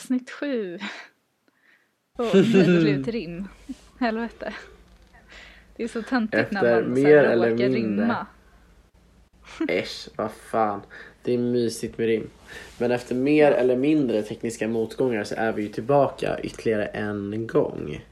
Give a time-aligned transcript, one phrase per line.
[0.00, 0.78] avsnitt sju.
[2.18, 3.48] Åh, nej, det ett rim.
[3.98, 4.54] Helvete.
[5.76, 8.04] Det är så töntigt när man mer så eller råkar mindre.
[8.04, 8.26] rimma.
[9.68, 10.80] Äsch, vad fan.
[11.22, 12.30] Det är mysigt med rim.
[12.78, 18.04] Men efter mer eller mindre tekniska motgångar så är vi ju tillbaka ytterligare en gång.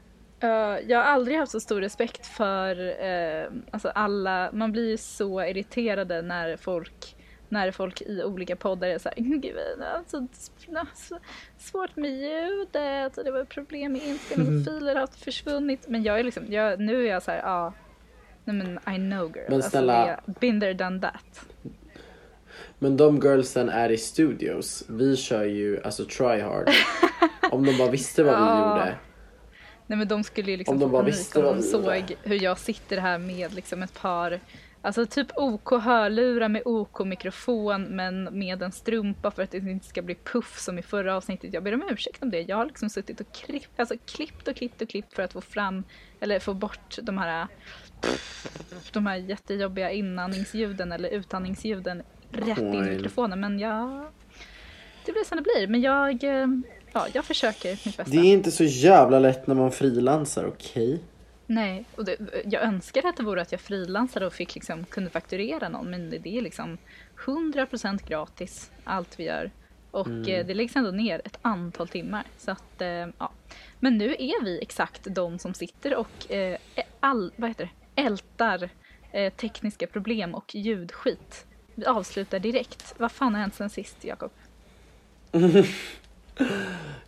[0.43, 0.49] Uh,
[0.87, 5.41] jag har aldrig haft så stor respekt för eh, alltså alla, man blir ju så
[5.43, 7.15] irriterade när folk
[7.49, 9.55] när folk i olika poddar är såhär, gud
[9.97, 10.27] alltså,
[10.75, 11.19] alltså,
[11.57, 15.87] svårt med ljudet och det var problem med inspelningsfiler har försvunnit.
[15.87, 17.73] Men jag är liksom, jag, nu är jag såhär, ja,
[18.43, 19.45] nej men I know girl.
[19.49, 21.45] Men snälla- Alltså, det, been there done that.
[22.79, 24.83] Men de girlsen är i studios.
[24.89, 26.69] Vi kör ju alltså try hard.
[27.51, 28.69] Om de bara visste vad vi Ja.
[28.79, 28.95] gjorde.
[29.87, 32.15] Nej men de skulle ju liksom Om de få bara panik visste om de såg
[32.23, 34.39] hur jag sitter här med liksom ett par
[34.81, 39.87] Alltså typ OK hörlurar med OK mikrofon men med en strumpa för att det inte
[39.87, 41.53] ska bli puff som i förra avsnittet.
[41.53, 42.41] Jag ber om ursäkt om det.
[42.41, 45.41] Jag har liksom suttit och klippt, alltså klippt och klippt och klippt för att få
[45.41, 45.83] fram
[46.19, 47.47] eller få bort de här
[48.93, 53.39] de här jättejobbiga inandningsljuden eller utandningsljuden rätt in i mikrofonen.
[53.39, 54.11] Men jag
[55.05, 55.67] det blir som det blir.
[55.67, 56.47] Men jag, eh,
[56.93, 58.03] ja, jag försöker mitt bästa.
[58.03, 60.99] Det är inte så jävla lätt när man frilansar, okej?
[61.51, 65.09] Nej, och det, jag önskar att det vore att jag frilansade och fick liksom, kunde
[65.09, 66.77] fakturera någon men det är liksom
[67.25, 69.51] 100% gratis allt vi gör.
[69.91, 72.23] Och eh, det läggs ändå ner ett antal timmar.
[72.37, 73.31] Så att, eh, ja.
[73.79, 76.57] Men nu är vi exakt de som sitter och eh,
[76.99, 78.01] all, vad heter det?
[78.01, 78.69] ältar
[79.11, 81.45] eh, tekniska problem och ljudskit.
[81.75, 82.95] Vi avslutar direkt.
[82.97, 84.31] Vad fan har hänt sen sist, Jakob?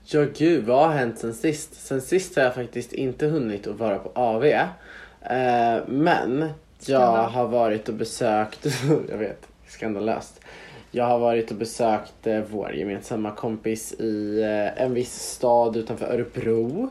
[0.04, 1.74] Ja gud, vad har hänt sen sist?
[1.74, 4.46] Sen sist har jag faktiskt inte hunnit att vara på AV.
[4.46, 4.68] Eh,
[5.88, 6.50] men
[6.86, 8.68] jag har varit och besökt,
[9.10, 10.40] jag vet, skandalöst.
[10.92, 16.06] Jag har varit och besökt eh, vår gemensamma kompis i eh, en viss stad utanför
[16.06, 16.90] Örebro.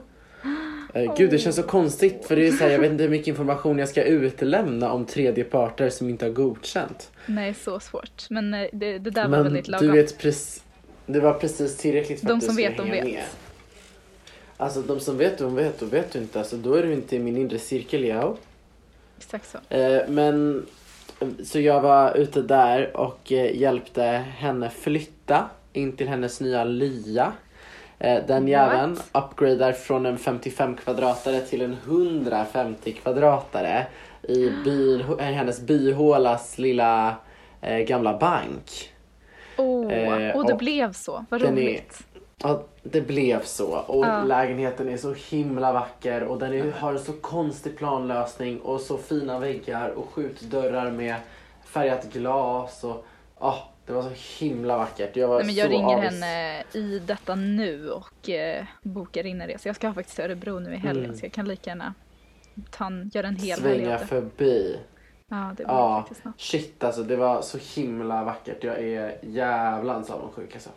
[0.94, 3.10] Eh, gud det känns så konstigt för det är så här, jag vet inte hur
[3.10, 7.10] mycket information jag ska utelämna om tredje parter som inte har godkänt.
[7.26, 8.30] Nej, så svårt.
[8.30, 9.92] Men eh, det, det där var Men väldigt du lagom.
[9.92, 10.62] vet precis,
[11.12, 13.04] det var precis tillräckligt för De att du som skulle vet, de vet.
[13.04, 13.24] med.
[14.56, 16.38] Alltså de som vet, de vet, och vet du inte.
[16.38, 18.36] Alltså då är du inte i min inre cirkel, ja.
[19.18, 19.74] Exakt så.
[19.74, 20.66] Eh, men
[21.44, 24.02] så jag var ute där och eh, hjälpte
[24.38, 27.32] henne flytta in till hennes nya lya.
[27.98, 33.86] Eh, den jäveln upgradar från en 55 kvadratare till en 150 kvadratare
[34.22, 37.16] i byn, hennes byhålas lilla
[37.60, 38.92] eh, gamla bank.
[39.56, 41.24] Åh, Eh, och det och blev så.
[41.28, 42.06] Vad den är- roligt.
[42.42, 43.66] Ja, det blev så.
[43.78, 44.22] Och Ja.
[44.24, 48.98] lägenheten är så himla vacker och den är, har en så konstig planlösning och så
[48.98, 51.14] fina väggar och skjutdörrar med
[51.64, 53.06] färgat glas och
[53.40, 55.16] ja, det var så himla vackert.
[55.16, 56.10] Jag var Nej, men jag så ringer avis.
[56.10, 59.68] henne i detta nu och eh, bokar in en resa.
[59.68, 61.16] Jag ska faktiskt till Örebro nu i helgen Mm.
[61.16, 61.94] så jag kan lika gärna
[63.12, 64.06] göra en hel Svänga det.
[64.06, 64.78] förbi.
[65.30, 66.40] Ja, det blir Ja, faktiskt snart.
[66.40, 68.64] shit alltså det var så himla vackert.
[68.64, 70.70] Jag är jävlans avundsjuk alltså.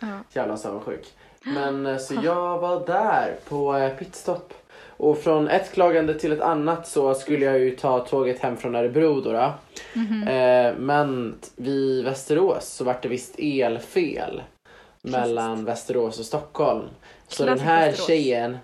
[0.00, 0.06] Ja.
[0.32, 1.12] Jävlans avundsjuk.
[1.44, 4.54] Men eh, så jag var där på eh, pitstop.
[4.96, 8.74] Och från ett klagande till ett annat så skulle jag ju ta tåget hem från
[8.74, 9.32] Örebro då.
[9.32, 9.52] då.
[9.94, 10.28] Mhm.
[10.28, 14.42] Eh, men vid Västerås så vart det visst elfel.
[15.02, 16.84] Mellan Västerås och Stockholm.
[17.28, 18.06] Så den Klassiskt här Västerås.
[18.06, 18.58] tjejen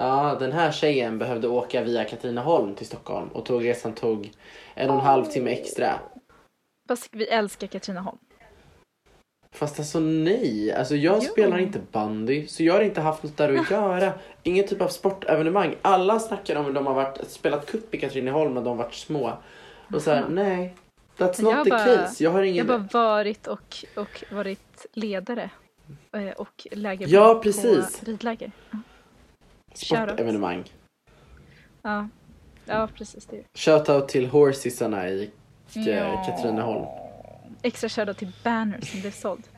[0.00, 4.30] Ja, den här tjejen behövde åka via Katrineholm till Stockholm och tågresan tog
[4.74, 6.00] en och en halv timme extra.
[6.88, 8.18] Fast vi älskar Katrineholm.
[9.54, 11.20] Fast alltså nej, alltså jag Jo.
[11.20, 14.12] spelar inte bandy så jag har inte haft något där att göra.
[14.42, 15.74] Ingen typ av sportevenemang.
[15.82, 19.32] Alla snackar om att de har varit, spelat cup i Katrineholm när de varit små.
[19.94, 20.74] Och så här, nej.
[21.16, 22.24] That's not jag the bara- case.
[22.24, 22.66] Jag har ingen...
[22.66, 25.50] Jag har bara varit och, och varit ledare.
[26.12, 28.02] eh, Och läger Ja, på precis.
[28.02, 28.52] ridläger.
[28.70, 28.78] Ja.
[29.74, 30.64] Sportevenemang.
[31.82, 32.08] Ja.
[32.66, 33.44] ja, precis det.
[33.54, 35.30] Shoutout till horsisarna i
[35.74, 36.24] K- Ja.
[36.26, 36.86] Katrineholm.
[37.62, 39.48] Extra shoutout till Banner som blev såld.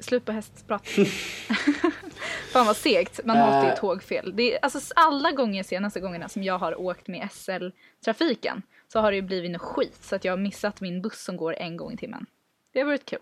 [0.00, 0.86] Slut på hästprat.
[2.52, 3.74] Fan vad segt, man hatar ju Eh.
[3.78, 4.36] tågfel.
[4.36, 8.62] Det är, alltså alla gånger senaste gångerna som jag har åkt med SL-trafiken
[8.92, 11.36] så har det ju blivit något skit så att jag har missat min buss som
[11.36, 12.26] går en gång i timmen.
[12.72, 13.18] Det har varit kul.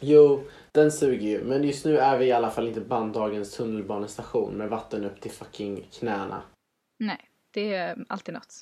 [0.00, 0.42] Jo,
[0.72, 1.44] den suger ju.
[1.44, 5.30] Men just nu är vi i alla fall inte banddagens tunnelbanestation med vatten upp till
[5.30, 6.42] fucking knäna.
[6.98, 7.20] Nej,
[7.50, 8.54] det är alltid något.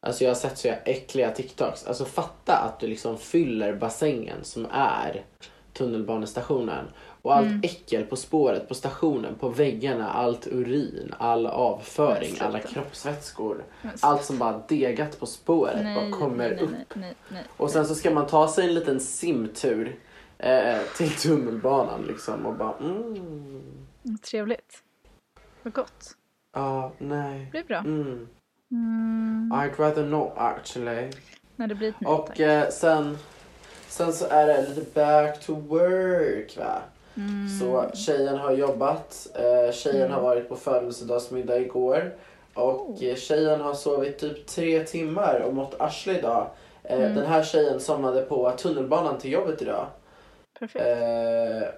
[0.00, 1.86] Alltså jag har sett så äckliga TikToks.
[1.86, 5.24] Alltså fatta att du liksom fyller bassängen som är
[5.72, 6.84] tunnelbanestationen.
[7.22, 7.60] Och allt Mm.
[7.64, 12.46] äckel på spåret, på stationen, på väggarna, allt urin, all avföring, sluta.
[12.46, 13.64] alla kroppsvätskor.
[13.96, 16.70] Så- Allt som bara degat på spåret nej, bara kommer nej, upp.
[16.70, 17.44] nej, nej, nej, nej.
[17.56, 19.96] Och sen så ska man ta sig en liten simtur
[20.38, 23.62] eh, till tunnelbanan liksom och bara mm.
[24.30, 24.82] Trevligt.
[25.62, 26.16] Vad gott.
[26.54, 27.38] Ja, nej.
[27.44, 27.78] Det blir bra.
[27.78, 28.28] Mm.
[28.70, 29.52] Mm.
[29.54, 31.10] I'd rather not actually.
[31.56, 33.18] När det blir ett nej Och eh, sen,
[33.88, 36.82] sen så är det lite back to work va.
[37.16, 37.48] Mm.
[37.48, 40.12] Så tjejen har jobbat, eh, tjejen Mm.
[40.12, 42.14] har varit på födelsedagsmiddag igår
[42.54, 43.04] och Oh.
[43.04, 46.46] eh, tjejen har sovit typ tre timmar och mått arsle idag.
[46.82, 47.14] Eh, Mm.
[47.14, 49.86] Den här tjejen somnade på tunnelbanan till jobbet idag.
[50.58, 50.84] Perfekt.
[50.86, 51.68] Eh,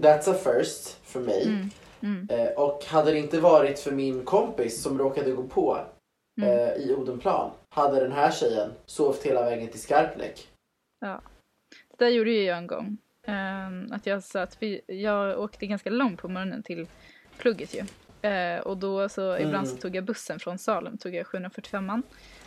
[0.00, 1.46] that's a first för mig.
[1.48, 1.70] Mm.
[2.02, 2.28] Mm.
[2.30, 5.78] Eh, och hade det inte varit för min kompis som råkade gå på
[6.40, 6.50] Mm.
[6.58, 10.48] eh, i Odenplan hade den här tjejen sovit hela vägen till Skarpnäck.
[11.00, 12.96] Det där gjorde ju jag en gång.
[13.26, 16.86] Ehm, att jag sa att vi, jag åkte ganska långt på morgonen till
[17.38, 17.84] plugget ju.
[18.30, 19.80] Eh, och då så ibland så Mm.
[19.80, 22.02] tog jag bussen från Salem, tog jag 745an.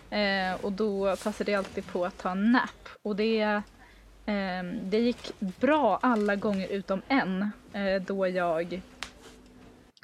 [0.10, 2.90] Eh, och då passade jag alltid på att ta en nap.
[3.02, 3.62] Och det,
[4.90, 7.52] det gick bra alla gånger utom en.
[7.74, 8.81] Eh, då jag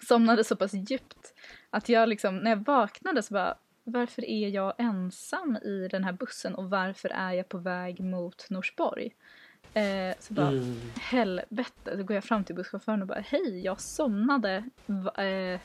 [0.08, 1.34] somnade så pass djupt
[1.70, 6.12] att jag liksom, när jag vaknade så bara varför är jag ensam i den här
[6.14, 9.12] bussen och varför är jag på väg mot Norsborg?
[9.74, 10.80] Eh, så bara, Mm.
[11.02, 11.98] helvete.
[11.98, 14.64] Så går jag fram till busschauffören och bara, hej, jag somnade.
[14.86, 15.60] Va, eh,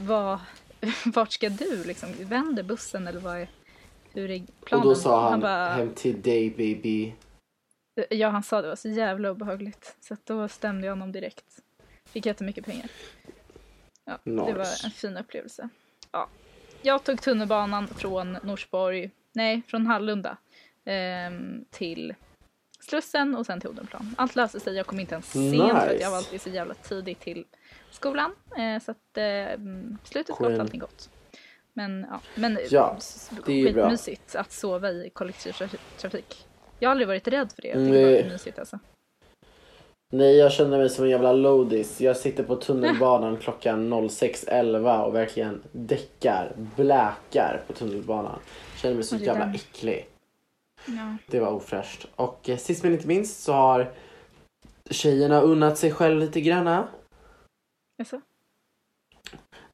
[0.00, 0.38] vad,
[1.14, 2.08] vart ska du liksom?
[2.20, 3.48] Vänder bussen eller vad är,
[4.12, 4.86] hur är Och planen?
[4.88, 7.12] då sa han, bara, hem till dig baby.
[8.10, 9.96] Ja han sa det var så jävla obehagligt.
[10.00, 11.44] Så då stämde jag honom direkt.
[12.04, 12.86] Fick jättemycket pengar.
[14.04, 14.52] Ja, Det Nice.
[14.52, 15.68] var en fin upplevelse.
[16.12, 16.28] Ja.
[16.82, 20.36] Jag tog tunnelbanan från Norsborg, nej från Hallunda
[20.84, 22.14] ehm, till
[22.80, 24.14] Slussen och sen till Odenplan.
[24.18, 26.02] Allt löste sig, jag kom inte ens sent för att Nice.
[26.02, 27.44] jag var alltid så jävla tidigt till
[27.90, 28.34] skolan.
[28.56, 29.60] Eh, så att eh,
[30.04, 30.52] slutet Queen.
[30.52, 31.10] gott, allting gott.
[31.72, 32.96] Men ja, men Ja,
[33.30, 36.46] det skitmysigt att sova i kollektivtrafik.
[36.82, 38.02] Jag har aldrig varit rädd för det, jag bara Nej.
[38.02, 38.78] det är mysigt alltså.
[40.12, 42.00] Nej, jag känner mig som en jävla loadis.
[42.00, 48.38] Jag sitter på tunnelbanan klockan 06.11 och verkligen däckar, bläkar på tunnelbanan.
[48.76, 50.08] Känner mig så jävla äcklig.
[50.86, 51.16] Ja.
[51.26, 52.06] Det var ofräscht.
[52.16, 53.92] Och eh, sist men inte minst så har
[54.90, 56.88] tjejerna unnat sig själv lite granna.
[57.98, 58.20] Alltså,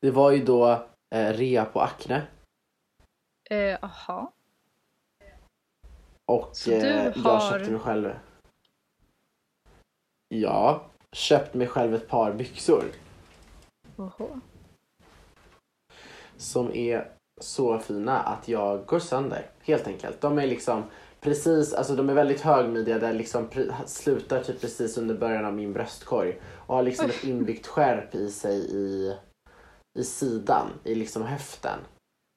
[0.00, 2.22] Det var ju då eh, rea på Acne.
[3.50, 4.32] eh, aha.
[6.28, 8.10] Och Så du eh, har- jag köpte mig själv...
[10.28, 10.82] Ja,
[11.12, 12.84] köpt mig själv ett par byxor.
[13.96, 14.40] Oho.
[16.36, 17.10] som är
[17.40, 19.50] så fina att jag går sönder.
[19.62, 20.20] Helt enkelt.
[20.20, 20.82] De är liksom
[21.20, 23.48] precis, alltså de är väldigt högmidjiga där liksom
[23.86, 26.40] slutar typ precis under början av min bröstkorg.
[26.66, 29.16] Och har liksom ett inbyggt skärp i sig i,
[29.98, 31.78] i sidan, i liksom höften.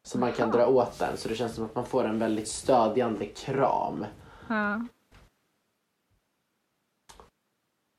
[0.08, 2.48] Så man kan dra åt den så det känns som att man får en väldigt
[2.48, 4.06] stödjande kram.
[4.50, 4.82] Ja.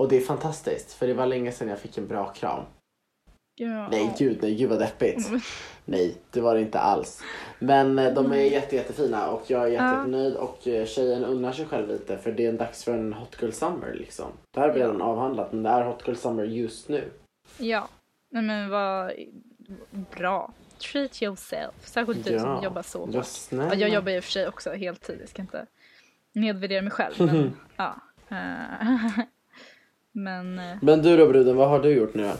[0.03, 2.65] Och det är fantastiskt för det var länge sedan jag fick en bra kram.
[3.55, 3.89] Ja.
[3.89, 5.31] Nej gud, nej gud vad deppigt.
[5.85, 7.23] Nej, det var det inte alls.
[7.59, 11.67] Men eh, de är jätte, jättefina och jag är jättenöjd och eh, tjejen unnar sig
[11.67, 14.27] själv lite för det är en dags för en Hot Girl Summer liksom.
[14.55, 14.85] Det här är Ja.
[14.85, 17.11] redan avhandlat men det är Hot Girl Summer just nu.
[17.59, 17.89] Ja,
[18.31, 19.13] nej men vad
[20.17, 20.53] bra.
[20.83, 21.75] Treat yourself.
[21.87, 22.41] Särskilt du Ja.
[22.41, 23.27] som jobbar så hårt.
[23.51, 25.19] Ja, jag jobbar i och för sig också heltid.
[25.21, 25.67] Jag ska inte
[26.33, 27.15] nedvärdera mig själv.
[27.19, 28.01] Men ja.
[28.29, 29.19] Eh,
[30.13, 32.35] men, eh, Men du då bruden, vad har du gjort nu då?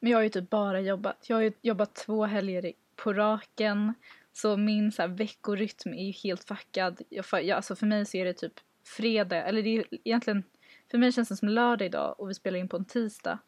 [0.00, 1.24] men jag har ju typ bara jobbat.
[1.28, 3.94] Jag har ju jobbat två helger på raken.
[4.32, 7.00] Så min så här, veckorytm är ju helt fuckad.
[7.08, 8.52] Jag, jag, alltså för mig så är det typ
[8.84, 10.42] fredag, eller det är egentligen,
[10.90, 13.38] för mig känns det som lördag idag och vi spelar in på en tisdag.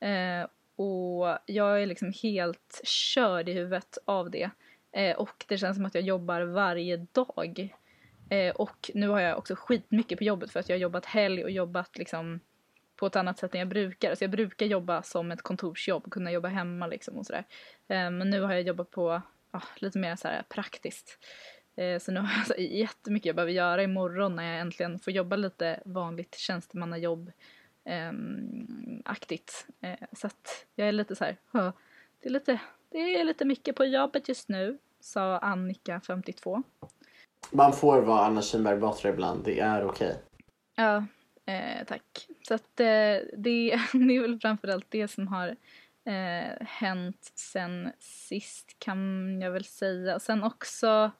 [0.00, 0.46] Eh,
[0.76, 4.50] och jag är liksom helt körd i huvudet av det.
[4.92, 7.74] Eh, och det känns som att jag jobbar varje dag.
[8.30, 11.44] Eh, och nu har jag också skitmycket på jobbet för att jag har jobbat helg
[11.44, 12.40] och jobbat liksom
[12.96, 14.14] på ett annat sätt än jag brukar.
[14.14, 17.44] Så jag brukar jobba som ett kontorsjobb, kunna jobba hemma liksom och sådär.
[17.88, 21.18] Eh, men nu har jag jobbat på ah, lite mer så här praktiskt.
[21.76, 25.12] Eh, så nu har jag alltså jättemycket jag behöver göra imorgon när jag äntligen får
[25.12, 27.32] jobba lite vanligt tjänstemannajobb
[27.84, 29.66] ehm, aktigt.
[29.80, 31.72] Eh, så att jag är lite så här, "Hö,
[32.20, 32.60] det är lite,
[32.90, 36.62] det är lite mycket på jobbet just nu, sa Annika 52.
[37.50, 40.16] Man får vara Anna Kinberg Batra ibland, det är okej.
[40.74, 41.04] Ja,
[41.46, 42.28] eh, tack.
[42.48, 43.26] Så att eh, det,
[43.92, 45.48] det är väl framförallt det som har
[46.04, 50.14] eh, hänt sen sist kan jag väl säga.
[50.14, 51.10] Och sen också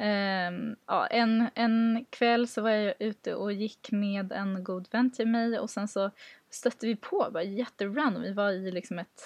[0.00, 5.10] ehm, ja, en, en kväll så var jag ute och gick med en god vän
[5.12, 6.10] till mig och sen så
[6.50, 8.22] stötte vi på, bara jätterandom.
[8.22, 9.20] Vi var i liksom ett,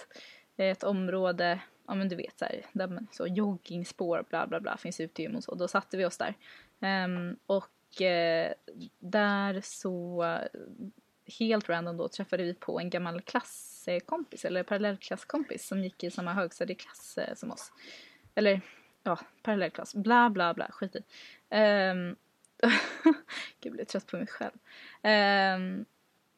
[0.57, 4.77] ett område, ja men du vet så här, där man, så joggingspår bla bla bla
[4.77, 5.55] finns utegym och så.
[5.55, 6.35] Då satte vi oss där.
[6.81, 8.53] Ehm, och eh,
[8.99, 10.25] där så
[11.39, 16.33] helt random då träffade vi på en gammal klasskompis eller parallellklasskompis som gick i samma
[16.33, 17.73] högstadieklass eh, som oss.
[18.35, 18.61] Eller
[19.05, 20.99] ja, parallellklass, bla bla bla, skit i.
[21.57, 22.17] Um,
[23.05, 23.15] Gud,
[23.61, 24.53] jag blir trött på mig själv.
[25.03, 25.85] Um,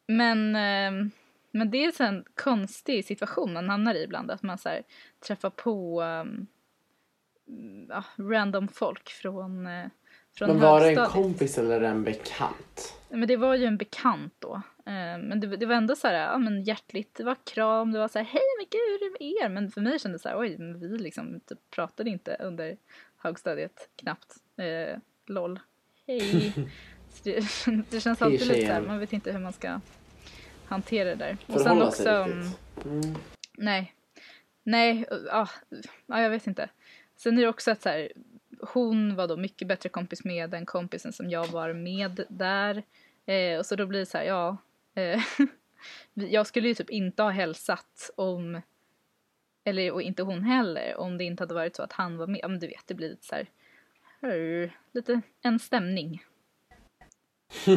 [0.07, 1.11] men, um,
[1.51, 4.83] men det är en konstig situation man hamnar i ibland, att man så här,
[5.19, 6.47] träffar på um,
[7.89, 9.87] ja, random folk från, uh,
[10.35, 12.96] från Men var det en kompis eller en bekant?
[13.09, 14.61] Men det var ju en bekant då.
[15.19, 18.07] Men det, det var ändå så här, ja men hjärtligt, det var kram, det var
[18.07, 19.49] så här, hej men gud hur är det med er?
[19.49, 22.77] Men för mig kändes det så här, oj men vi liksom typ pratade inte under
[23.17, 24.35] högstadiet knappt.
[24.57, 25.59] Eh, LOL.
[26.07, 26.53] Hej.
[27.23, 27.45] det,
[27.89, 29.79] det, känns alltid hey, lite så här, man vet inte hur man ska
[30.65, 31.37] hantera det där.
[31.47, 33.15] Och sen också, mm.
[33.57, 33.93] nej,
[34.63, 35.49] nej, ja,
[36.07, 36.69] ja, jag vet inte.
[37.15, 38.11] Sen är det också att så här,
[38.59, 42.83] hon var då mycket bättre kompis med den kompisen som jag var med där.
[43.25, 44.57] Eh, och så då blir det så här, ja.
[44.95, 45.21] Eh,
[46.13, 48.61] jag skulle ju typ inte ha hälsat om,
[49.63, 52.39] eller och inte hon heller, om det inte hade varit så att han var med.
[52.43, 53.49] Ja men du vet, det blir lite så här,
[54.21, 56.23] hör, lite en stämning.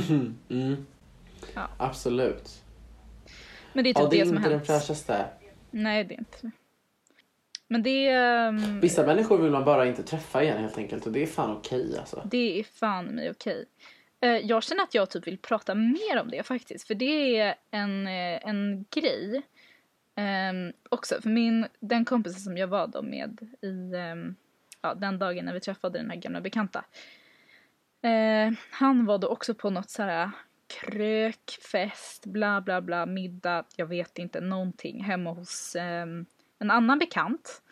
[0.49, 0.87] mm.
[1.55, 1.69] Ja.
[1.79, 2.65] Absolut.
[3.73, 4.51] Men det är typ ja, det, det som har hänt.
[4.51, 5.27] Det är inte den fräschaste.
[5.71, 6.51] Nej, det är inte.
[7.73, 8.17] Men det...
[8.49, 11.57] Um, Vissa människor vill man bara inte träffa igen helt enkelt och det är fan
[11.57, 12.23] okej okay, alltså.
[12.25, 13.65] Det är fan mig okej.
[14.21, 14.39] Okay.
[14.39, 17.55] Uh, jag känner att jag typ vill prata mer om det faktiskt för det är
[17.71, 19.43] en, uh, en grej.
[20.17, 24.37] Um, också för min, den kompisen som jag var då med i um,
[24.83, 26.85] ja, den dagen när vi träffade den här gamla bekanta.
[28.05, 30.31] Uh, han var då också på något så här
[30.81, 36.27] krökfest, bla bla bla, middag, jag vet inte, någonting hemma hos um,
[36.61, 37.63] en annan bekant.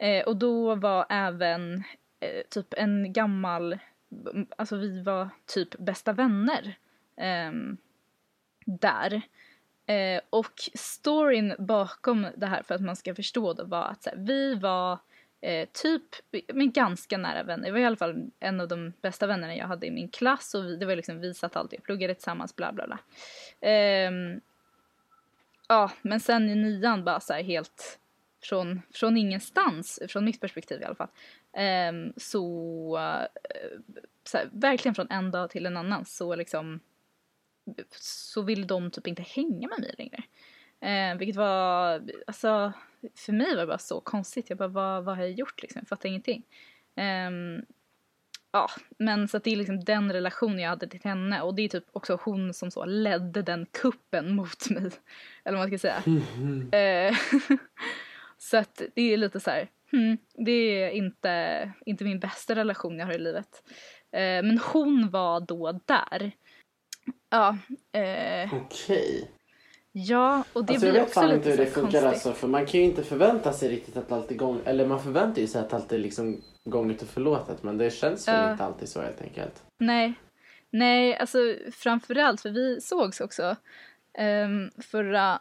[0.00, 1.84] Eh, och då var även
[2.20, 3.78] eh, typ en gammal,
[4.56, 6.78] alltså vi var typ bästa vänner
[7.16, 7.52] eh,
[8.66, 9.22] där.
[9.86, 14.16] Eh, och storyn bakom det här för att man ska förstå det var att här,
[14.16, 14.98] vi var
[15.40, 16.02] eh, typ,
[16.54, 17.66] men ganska nära vänner.
[17.66, 20.54] Det var i alla fall en av de bästa vännerna jag hade i min klass
[20.54, 22.98] och vi, det var liksom vi satt alltid och pluggade tillsammans bla bla bla.
[23.60, 24.40] Ehm,
[25.68, 27.98] ja, men sen i nian bara så här helt
[28.48, 31.08] från, från ingenstans, från mitt perspektiv i alla fall.
[31.90, 33.48] Um, så, uh,
[34.24, 36.80] så här, verkligen från en dag till en annan så liksom
[38.00, 40.22] så vill de typ inte hänga med mig längre.
[40.84, 42.72] Uh, vilket var, alltså
[43.14, 44.50] för mig var det bara så konstigt.
[44.50, 45.78] Jag bara, vad, vad har jag gjort liksom?
[45.80, 46.42] Jag fattar ingenting.
[47.28, 47.64] Um,
[48.52, 51.62] ja, men så att det är liksom den relationen jag hade till henne och det
[51.62, 54.90] är typ också hon som så ledde den kuppen mot mig.
[55.44, 56.02] Eller vad man ska säga.
[56.06, 57.58] Mm -hmm.
[58.38, 62.98] Så att det är lite så här, hmm, det är inte, inte min bästa relation
[62.98, 63.62] jag har i livet.
[64.12, 66.32] Eh, men hon var då där.
[67.30, 67.58] Ja.
[67.92, 68.66] Eh, Okej.
[68.66, 69.24] Okay.
[69.98, 72.32] Ja, och det alltså, blir också lite Jag vet fan inte hur det funkar alltså,
[72.32, 75.40] för man kan ju inte förvänta sig riktigt att allt är gång, eller man förväntar
[75.40, 78.64] ju sig att allt är liksom gånget och förlåtet men det känns väl uh, inte
[78.64, 79.62] alltid så helt enkelt.
[79.78, 80.14] Nej,
[80.70, 81.38] nej alltså
[81.72, 83.56] framförallt för vi sågs också
[84.18, 85.40] um, förra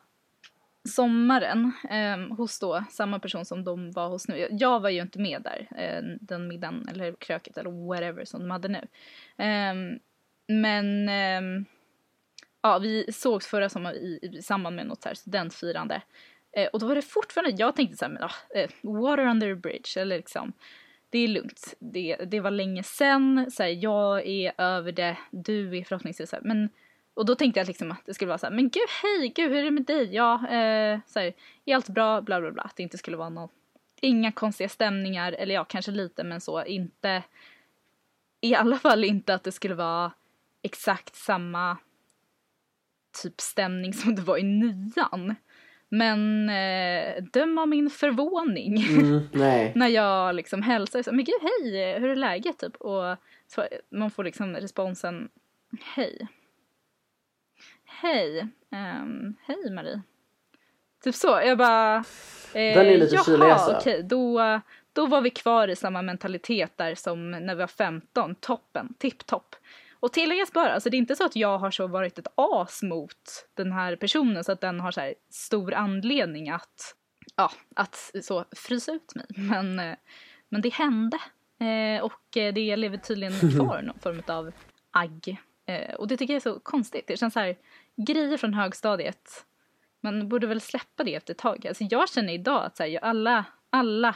[0.86, 4.48] sommaren eh, hos då samma person som de var hos nu.
[4.52, 8.52] Jag var ju inte med där, eh, den middagen eller kröket eller whatever som de
[8.52, 8.88] hade nu.
[9.38, 9.74] Eh,
[10.48, 11.66] men ehm,
[12.62, 16.02] ja, vi sågs förra sommaren i, i samband med något så här studentfirande.
[16.58, 19.52] Eh, och då var det fortfarande, jag tänkte så här, men, ah, eh, water under
[19.52, 20.54] a bridge eller liksom
[21.10, 21.76] det är lugnt.
[21.80, 26.36] Det, det var länge sen, så här, jag är över det, du är förhoppningsvis så
[26.36, 26.70] här, men
[27.16, 29.52] och då tänkte jag liksom att det skulle vara så här, men gud hej, gud
[29.52, 30.16] hur är det med dig?
[30.16, 31.34] Ja, eh, så här,
[31.66, 32.22] är allt bra?
[32.22, 32.64] Bla bla bla.
[32.64, 33.52] Att det inte skulle vara något,
[34.02, 37.24] inga konstiga stämningar, eller ja, kanske lite men så, inte,
[38.42, 40.12] i alla fall inte att det skulle vara
[40.62, 41.78] exakt samma
[43.24, 45.36] typ stämning som det var i nian.
[45.90, 52.00] Men eh, döm av min förvåning mm, när jag liksom hälsar så, men gud hej,
[52.00, 52.76] hur är läget typ?
[52.76, 53.18] Och
[53.48, 55.30] så, man får liksom responsen
[55.96, 56.28] hej
[58.02, 60.02] hej, um, hej Marie.
[61.04, 62.04] Typ så, jag bara, eh,
[62.54, 64.62] Den är lite jaha okej, okay, då,
[64.94, 69.56] då var vi kvar i samma mentalitet där som när vi var 15, toppen, tipptopp.
[70.06, 72.84] Och tilläggas bara, alltså det är inte så att jag har så varit ett as
[72.84, 76.96] mot den här personen så att den har så stor anledning att,
[77.36, 79.26] ja, att så frysa ut mig.
[79.30, 79.96] Men, eh,
[80.50, 81.18] men det hände.
[81.60, 84.52] Eh, och det lever tydligen kvar någon form av
[84.92, 85.38] agg.
[85.66, 87.08] Eh, och det tycker jag är så konstigt.
[87.08, 87.58] Det känns så här,
[87.96, 89.46] grejer från högstadiet.
[90.02, 91.68] Man borde väl släppa det efter ett tag.
[91.68, 94.16] Alltså jag känner idag att så här, alla, alla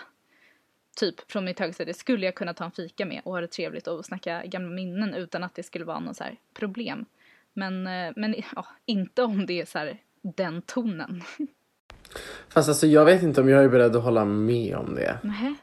[0.99, 3.87] typ från mitt högstadie skulle jag kunna ta en fika med och ha det trevligt
[3.87, 7.05] och snacka gamla minnen utan att det skulle vara något så här problem.
[7.53, 11.23] Men, eh, men ja, inte om det är så här den tonen.
[12.49, 15.19] Fast alltså jag vet inte om jag är beredd att hålla med om det.
[15.23, 15.55] Nej.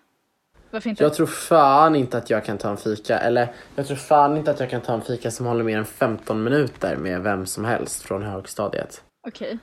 [0.70, 1.02] Varför inte?
[1.04, 3.18] Jag tror fan inte att jag kan ta en fika.
[3.18, 5.84] Eller jag tror fan inte att jag kan ta en fika som håller mer än
[5.84, 9.04] 15 minuter med vem som helst från högstadiet.
[9.28, 9.58] Okej.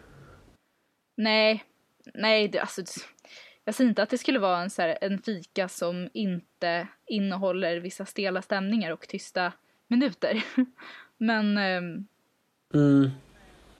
[1.17, 1.63] Nej,
[2.13, 2.81] nej, det, alltså,
[3.65, 7.79] jag säger inte att det skulle vara en, så här, en fika som inte innehåller
[7.79, 9.53] vissa stela stämningar och tysta
[9.87, 10.43] minuter.
[11.17, 12.07] Men, ehm,
[12.73, 13.09] Mm.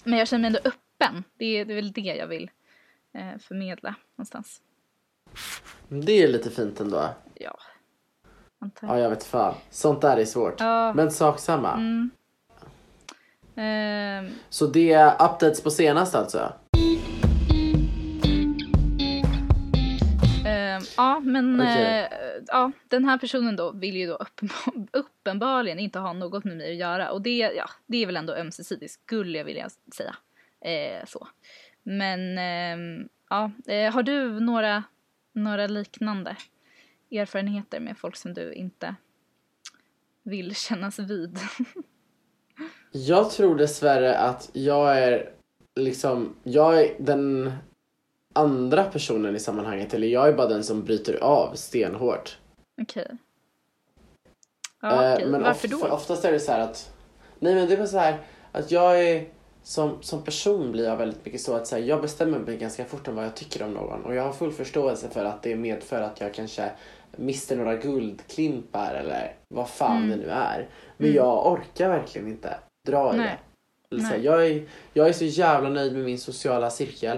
[0.04, 1.24] men jag känner mig ändå öppen.
[1.38, 2.52] Det är, det är väl det jag vill
[3.14, 4.62] eh, förmedla någonstans.
[5.90, 7.10] Det är lite fint ändå.
[7.36, 7.58] Ja,
[8.62, 9.54] antar Ja, jag vet fan.
[9.70, 10.60] Sånt där är svårt.
[10.60, 10.94] Ja.
[10.94, 11.74] Men sak samma.
[11.74, 12.10] Mm.
[13.56, 16.54] Ehm, Så det är updates på senast alltså?
[20.46, 22.00] ehm, ja, men Okej.
[22.00, 22.08] eh,
[22.48, 26.72] ja, den här personen då vill ju då uppen- uppenbarligen inte ha något med mig
[26.72, 27.12] att göra.
[27.12, 30.16] Och det, ja, det är väl ändå ömsesidigt, skulle jag vilja säga.
[30.66, 31.28] Eh, så.
[31.84, 34.84] Men ehm, ja, eh, har du några,
[35.34, 36.36] några liknande
[37.12, 38.96] erfarenheter med folk som du inte
[40.24, 41.40] vill kännas vid?
[42.92, 45.34] Jag tror dessvärre att jag är
[45.76, 47.52] liksom, jag är den
[48.34, 49.94] andra personen i sammanhanget.
[49.94, 52.38] Eller jag är bara den som bryter av stenhårt.
[52.82, 53.18] Okej.
[54.82, 55.28] Ja, Eh, okej.
[55.28, 55.88] men Varför of- då?
[55.88, 56.94] Oftast är det så här att,
[57.40, 58.18] nej men det är bara så här
[58.52, 59.28] att jag är
[59.64, 62.86] som, som person blir jag väldigt mycket så att så här, jag bestämmer mig ganska
[62.86, 65.56] fort om vad jag tycker om någon och jag har full förståelse för att det
[65.56, 66.72] medför att jag kanske
[67.18, 70.10] mister några guldklimpar eller vad fan Mm.
[70.10, 70.68] det nu är.
[70.98, 71.16] Men Mm.
[71.18, 72.56] jag orkar verkligen inte
[72.88, 73.26] dra i Nej.
[73.90, 73.96] det.
[73.96, 74.26] Eller så här, Nej.
[74.26, 77.18] jag, är, jag är så jävla nöjd med min sociala cirkel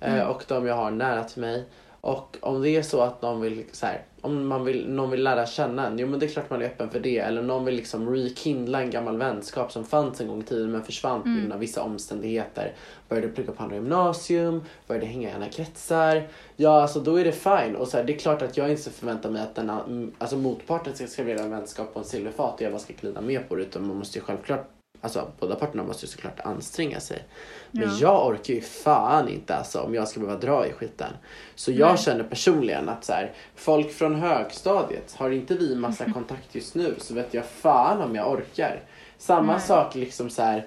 [0.00, 0.28] eh, Mm.
[0.28, 1.64] och de jag har nära till mig.
[2.00, 5.22] Och om det är så att någon vill, så här, om man vill, någon vill
[5.22, 7.18] lära känna en, jo men det är klart man är öppen för det.
[7.18, 10.82] Eller någon vill liksom rekindla en gammal vänskap som fanns en gång i tiden men
[10.84, 11.40] försvann på Mm.
[11.40, 12.72] grund av vissa omständigheter.
[13.08, 16.22] Började plugga på andra gymnasium, började hänga i andra kretsar.
[16.56, 17.76] Ja, alltså då är det fine.
[17.76, 20.36] Och så här, det är klart att jag inte förväntar mig att den, mm, alltså
[20.36, 23.56] motparten ska servera en vänskap på en silverfat och jag bara ska glida med på
[23.56, 23.62] det.
[23.62, 24.68] Utan man måste ju självklart,
[25.04, 27.24] alltså båda parterna måste ju såklart anstränga sig.
[27.70, 27.96] Men Ja.
[28.00, 31.12] jag orkar ju fan inte alltså om jag ska behöva dra i skiten.
[31.54, 31.98] Så jag Nej.
[31.98, 36.94] känner personligen att så här, folk från högstadiet, har inte vi massa kontakt just nu
[36.98, 38.82] så vet jag fan om jag orkar.
[39.18, 39.60] Samma Nej.
[39.60, 40.66] sak liksom så här.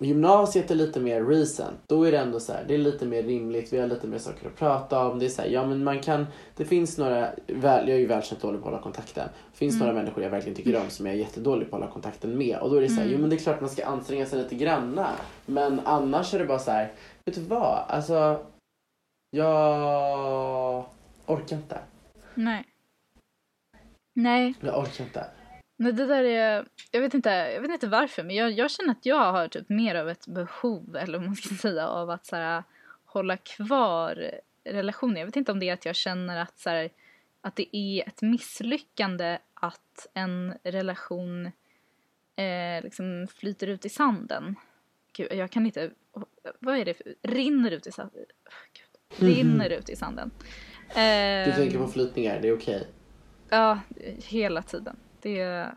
[0.00, 1.76] Gymnasiet är lite mer recent.
[1.86, 4.18] Då är det ändå så här, det är lite mer rimligt, vi har lite mer
[4.18, 5.18] saker att prata om.
[5.18, 8.06] Det är så här, ja men man kan, det finns några, väl, jag är ju
[8.06, 9.28] välkänt dålig på att hålla kontakten.
[9.52, 9.86] Det finns Mm.
[9.86, 12.58] några människor jag verkligen tycker om som jag är jättedålig på att hålla kontakten med.
[12.58, 13.12] Och då är det så här, Mm.
[13.14, 15.08] jo men det är klart man ska anstränga sig lite granna.
[15.46, 16.92] Men annars är det bara så här,
[17.24, 17.84] vet du vad?
[17.88, 18.44] Alltså,
[19.30, 20.84] jag
[21.26, 21.78] orkar inte.
[22.34, 22.64] Nej.
[24.14, 25.26] Nej, Jag orkar inte.
[25.80, 26.68] Men det där är...
[26.90, 29.68] Jag vet inte, jag vet inte varför, men jag, jag känner att jag har typ
[29.68, 32.62] mer av ett behov, eller vad man ska säga, av att så här,
[33.04, 34.30] hålla kvar
[34.64, 35.20] relationer.
[35.20, 36.90] Jag vet inte om det är att jag känner att, så här,
[37.40, 41.46] att det är ett misslyckande att en relation
[42.36, 44.56] eh, liksom flyter ut i sanden.
[45.12, 45.90] Gud, jag kan inte...
[46.58, 47.14] Vad är det för...
[47.22, 48.24] Rinner ut i sanden.
[48.72, 49.28] Gud.
[49.28, 50.30] Rinner ut i sanden.
[50.94, 52.86] Du Ehm, tänker på flytningar, det är okej.
[53.48, 53.80] Ja,
[54.24, 54.96] hela tiden.
[55.22, 55.74] Det är...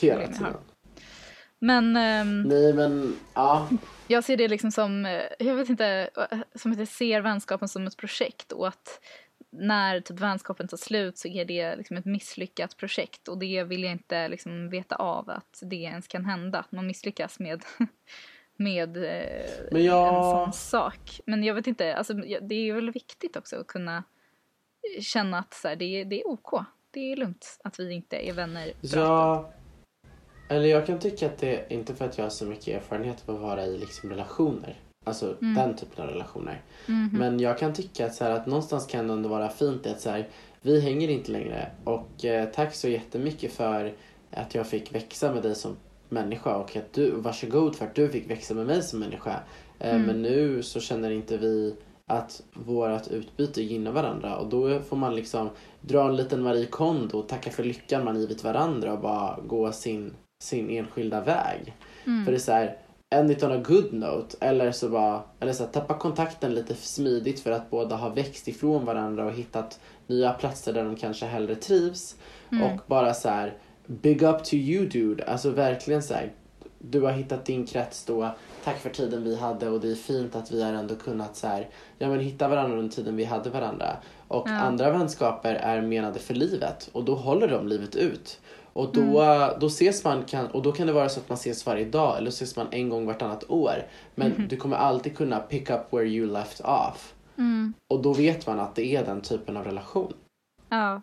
[0.00, 0.56] Hela tiden.
[1.58, 3.68] Men ehm, Nej men, ja.
[4.08, 7.68] jag ser det liksom som, eh, jag vet inte, eh, som att jag ser vänskapen
[7.68, 9.00] som ett projekt och att
[9.52, 13.82] när typ vänskapen tar slut så är det liksom ett misslyckat projekt och det vill
[13.82, 17.64] jag inte liksom veta av att det ens kan hända, att man misslyckas med,
[18.56, 21.20] med eh, Men jag- en sån sak.
[21.26, 24.04] Men jag vet inte, alltså, det är väl viktigt också att kunna
[25.00, 26.52] känna att så här, det, är, det är OK.
[26.92, 28.72] Det är lugnt att vi inte är vänner.
[28.80, 29.50] Ja,
[30.48, 33.34] eller jag kan tycka att det, inte för att jag har så mycket erfarenhet av
[33.34, 34.80] att vara i liksom relationer.
[35.06, 35.54] Alltså Mm.
[35.54, 36.62] den typen av relationer.
[36.86, 37.10] Mhm.
[37.12, 40.00] Men jag kan tycka att, så här, att någonstans kan det ändå vara fint att
[40.00, 40.28] så här,
[40.62, 41.70] vi hänger inte längre.
[41.84, 43.92] Och eh, tack så jättemycket för
[44.30, 45.76] att jag fick växa med dig som
[46.08, 49.40] människa och att du, varsågod för att du fick växa med mig som människa.
[49.78, 50.06] Eh, Mm.
[50.06, 51.74] Men nu så känner inte vi
[52.10, 57.18] att vårt utbyte gynnar varandra och då får man liksom dra en liten Marie Kondo
[57.18, 61.74] och tacka för lyckan man givit varandra och bara gå sin, sin enskilda väg.
[62.06, 62.24] Mm.
[62.24, 62.76] För det är så här,
[63.10, 66.74] end it on a good note eller så bara, eller så här, tappa kontakten lite
[66.74, 71.26] smidigt för att båda har växt ifrån varandra och hittat nya platser där de kanske
[71.26, 72.16] hellre trivs.
[72.52, 72.64] Mm.
[72.64, 73.54] Och bara så här,
[73.86, 76.32] big up to you dude, alltså verkligen så här,
[76.82, 78.30] du har hittat din krets då,
[78.64, 81.46] tack för tiden vi hade och det är fint att vi har ändå kunnat så
[81.46, 83.96] här, ja men hitta varandra under tiden vi hade varandra.
[84.28, 84.52] Och Ja.
[84.52, 88.40] andra vänskaper är menade för livet och då håller de livet ut.
[88.72, 89.22] Och då,
[89.60, 92.18] då ses man, kan, och då kan det vara så att man ses varje dag
[92.18, 93.86] eller så ses man en gång vartannat år.
[94.14, 97.14] Men du kommer alltid kunna pick up where you left off.
[97.38, 97.74] Mm.
[97.88, 100.12] Och då vet man att det är den typen av relation.
[100.68, 101.02] Ja.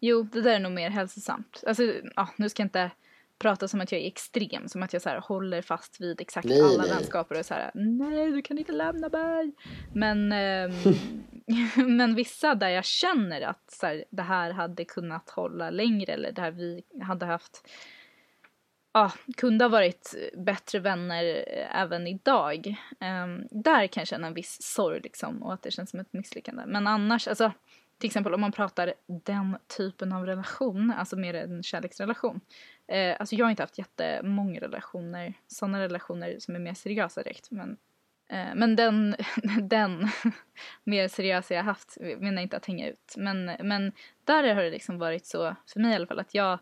[0.00, 1.64] Jo, det där är nog mer hälsosamt.
[1.66, 1.82] Alltså,
[2.16, 2.90] ja, nu ska jag inte
[3.38, 6.48] prata som att jag är extrem, som att jag så här, håller fast vid exakt
[6.48, 6.90] Nej, alla nej.
[6.90, 9.52] vänskaper och så här, nej du kan inte lämna mig.
[9.94, 10.72] Men, ehm,
[11.96, 16.32] men vissa där jag känner att så här, det här hade kunnat hålla längre eller
[16.32, 17.68] där vi hade haft
[18.94, 22.76] ja, kunde ha varit bättre vänner eh, även idag.
[23.00, 26.12] Ehm, där kan jag känna en viss sorg liksom och att det känns som ett
[26.12, 26.62] misslyckande.
[26.66, 27.52] Men annars, alltså
[28.04, 32.40] till exempel om man pratar den typen av relation, alltså mer en kärleksrelation.
[32.86, 37.50] Eh, alltså jag har inte haft jättemånga relationer, sådana relationer som är mer seriösa direkt.
[37.50, 37.76] Men,
[38.28, 39.16] eh, men den,
[39.62, 40.08] den
[40.84, 43.14] mer seriösa jag haft menar inte att hänga ut.
[43.16, 43.92] Men, men
[44.24, 46.58] där har det liksom varit så, för mig i alla fall, att jag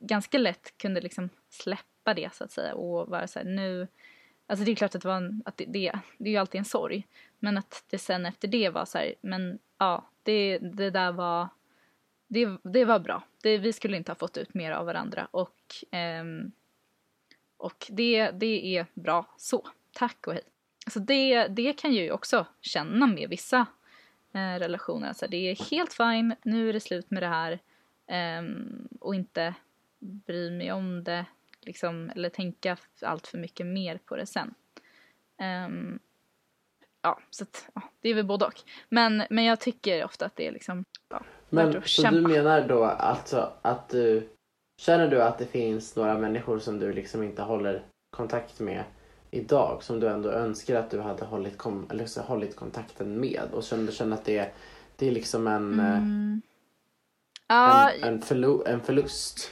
[0.00, 3.88] ganska lätt kunde liksom släppa det så att säga och vara så här nu
[4.46, 6.58] Alltså det är klart att det var en, att det, det, det är ju alltid
[6.58, 7.06] en sorg.
[7.38, 11.48] Men att det sen efter det var så här, men ja, det, det där var,
[12.26, 13.22] det, det var bra.
[13.42, 15.56] Det, vi skulle inte ha fått ut mer av varandra och,
[15.90, 16.52] ehm,
[17.56, 19.68] och det, det är bra så.
[19.92, 20.42] Tack och hej.
[20.90, 23.66] Så det, det kan jag ju också känna med vissa
[24.32, 25.08] eh, relationer.
[25.08, 27.58] Alltså det är helt fine, nu är det slut med det här.
[28.06, 29.54] ehm, och inte
[29.98, 31.26] bry mig om det
[31.60, 34.54] liksom, eller tänka allt för mycket mer på det sen.
[35.38, 35.98] Ehm,
[37.04, 38.60] ja, så att, ja, det är väl både och.
[38.88, 42.20] Men, men jag tycker ofta att det är liksom, ja, värt Men att så kämpa.
[42.20, 44.28] du menar då alltså att du
[44.76, 48.84] Känner du att det finns några människor som du liksom inte håller kontakt med
[49.30, 53.42] idag som du ändå önskar att du hade hållit, kom, eller så, hållit kontakten med
[53.52, 54.52] och känner, känner att det är,
[54.96, 56.42] det är liksom en, eh, Mm.
[57.48, 59.50] En, en, förlu, en förlust?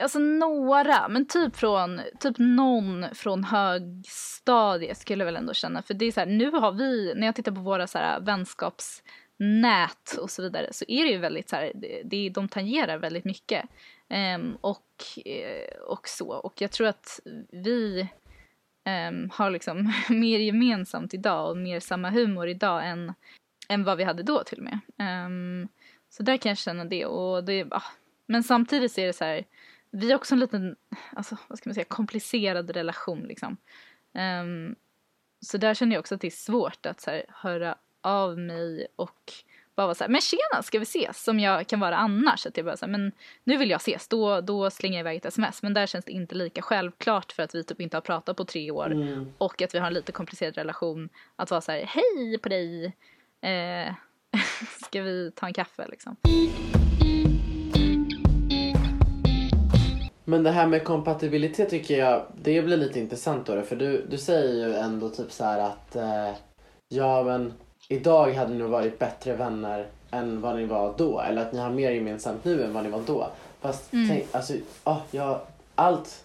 [0.00, 5.82] Alltså några, men typ från, typ någon från högstadiet skulle jag väl ändå känna.
[5.82, 8.20] För det är så här, nu har vi, när jag tittar på våra så här
[8.20, 11.72] vänskapsnät och så vidare så är det ju väldigt så här,
[12.04, 13.64] det, de tangerar väldigt mycket.
[14.36, 14.86] Um, och,
[15.24, 17.20] eh, och så, och jag tror att
[17.52, 18.08] vi
[19.08, 23.14] um, har liksom mer gemensamt idag och mer samma humor idag än,
[23.68, 24.78] än vad vi hade då till och med.
[25.26, 25.68] Um,
[26.08, 27.06] så där kan jag känna det.
[27.06, 27.82] Och det ah,
[28.26, 29.44] men samtidigt så är det så här,
[29.94, 30.76] vi har också en liten,
[31.12, 33.56] alltså vad ska man säga, komplicerad relation liksom.
[34.14, 34.74] Ehm,
[35.40, 38.86] så där känner jag också att det är svårt att så här, höra av mig
[38.96, 39.32] och
[39.74, 41.24] bara vara så här, men tjena, ska vi ses?
[41.24, 42.46] Som jag kan vara annars.
[42.46, 43.12] Att jag bara så här, men
[43.44, 45.62] nu vill jag ses, då, då slänger jag iväg ett sms.
[45.62, 48.44] Men där känns det inte lika självklart för att vi typ inte har pratat på
[48.44, 48.92] tre år.
[48.92, 49.32] Mm.
[49.38, 51.08] Och att vi har en lite komplicerad relation.
[51.36, 52.84] Att vara så här, hej på dig.
[53.40, 53.94] Eh,
[54.86, 56.16] ska vi ta en kaffe liksom?
[60.24, 63.62] Men det här med kompatibilitet tycker jag, det blir lite intressant då.
[63.62, 66.30] För du, du säger ju ändå typ så här att eh,
[66.88, 67.52] ja men
[67.88, 71.20] idag hade ni nog varit bättre vänner än vad ni var då.
[71.20, 73.28] Eller att ni har mer gemensamt nu än vad ni var då.
[73.60, 74.08] Fast Mm.
[74.08, 75.42] tänk, alltså, ah, ja,
[75.74, 76.24] allt.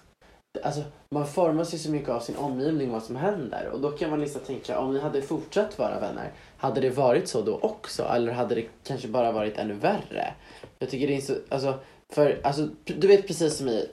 [0.64, 0.82] Alltså,
[1.16, 3.70] man formas ju så mycket av sin omgivning, vad som händer.
[3.74, 7.28] Och då kan man liksom tänka, om ni hade fortsatt vara vänner, hade det varit
[7.28, 8.04] så då också?
[8.04, 10.34] Eller hade det kanske bara varit ännu värre?
[10.80, 11.74] Jag tycker det är så, alltså,
[12.14, 13.90] för, alltså, du vet precis som i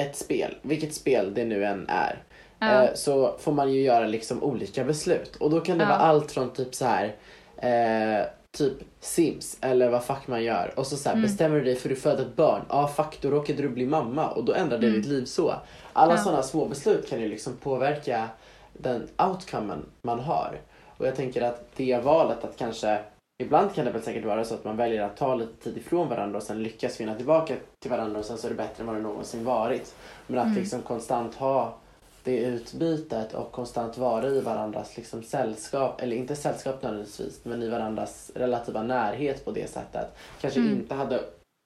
[0.00, 2.22] ett spel, vilket spel det nu än är,
[2.58, 2.84] Ja.
[2.84, 5.36] eh, så får man ju göra liksom olika beslut.
[5.36, 5.88] Och då kan det Ja.
[5.88, 7.16] vara allt från typ så här
[7.56, 8.26] eh,
[8.58, 10.72] typ Sims eller vad fuck man gör.
[10.76, 11.22] Och så, så här, Mm.
[11.22, 13.68] bestämmer du dig för att du föder ett barn, ja ah, fuck då råkade du
[13.68, 15.00] bli mamma och då ändrar det Mm.
[15.00, 15.54] ditt liv så.
[15.92, 16.18] Alla Ja.
[16.22, 18.28] sådana små beslut kan ju liksom påverka
[18.72, 20.60] den outcomen man har.
[20.98, 22.98] Och jag tänker att det valet att kanske
[23.42, 26.08] Ibland kan det väl säkert vara så att man väljer att ta lite tid ifrån
[26.08, 28.86] varandra och sen lyckas finna tillbaka till varandra och sen så är det bättre än
[28.86, 29.94] vad det någonsin varit.
[30.26, 30.58] Men att Mm.
[30.58, 31.78] liksom konstant ha
[32.24, 37.68] det utbytet och konstant vara i varandras liksom sällskap, eller inte sällskap nödvändigtvis, men i
[37.68, 40.16] varandras relativa närhet på det sättet.
[40.40, 40.72] Kanske Mm.
[40.72, 41.20] inte hade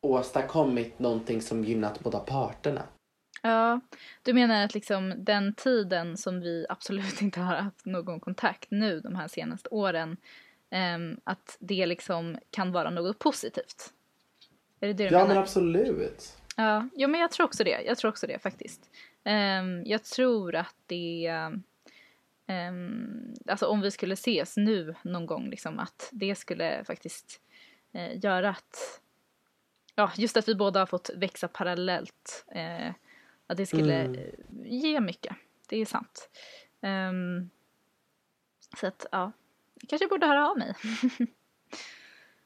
[0.07, 2.83] åstadkommit någonting som gynnat båda parterna.
[3.43, 3.81] Ja,
[4.23, 9.01] du menar att liksom den tiden som vi absolut inte har haft någon kontakt nu
[9.01, 10.17] de här senaste åren,
[11.25, 13.93] att det liksom kan vara något positivt?
[14.81, 15.29] Är det det du Ja menar?
[15.29, 16.37] men absolut.
[16.57, 17.83] Ja, jo, men jag tror också det.
[17.83, 18.91] Jag tror också det faktiskt.
[19.25, 21.27] Ehm, jag tror att det...
[22.47, 27.41] ehm, alltså om vi skulle ses nu någon gång, liksom, att det skulle faktiskt
[27.93, 29.01] eh, göra att...
[29.95, 32.45] Ja, just att vi båda har fått växa parallellt.
[32.55, 32.91] Eh,
[33.47, 34.21] Att det skulle Mm.
[34.65, 35.37] ge mycket.
[35.69, 36.29] Det är sant.
[36.81, 37.51] Ehm,
[38.81, 39.33] så att ja,
[39.81, 40.75] jag kanske borde höra av mig.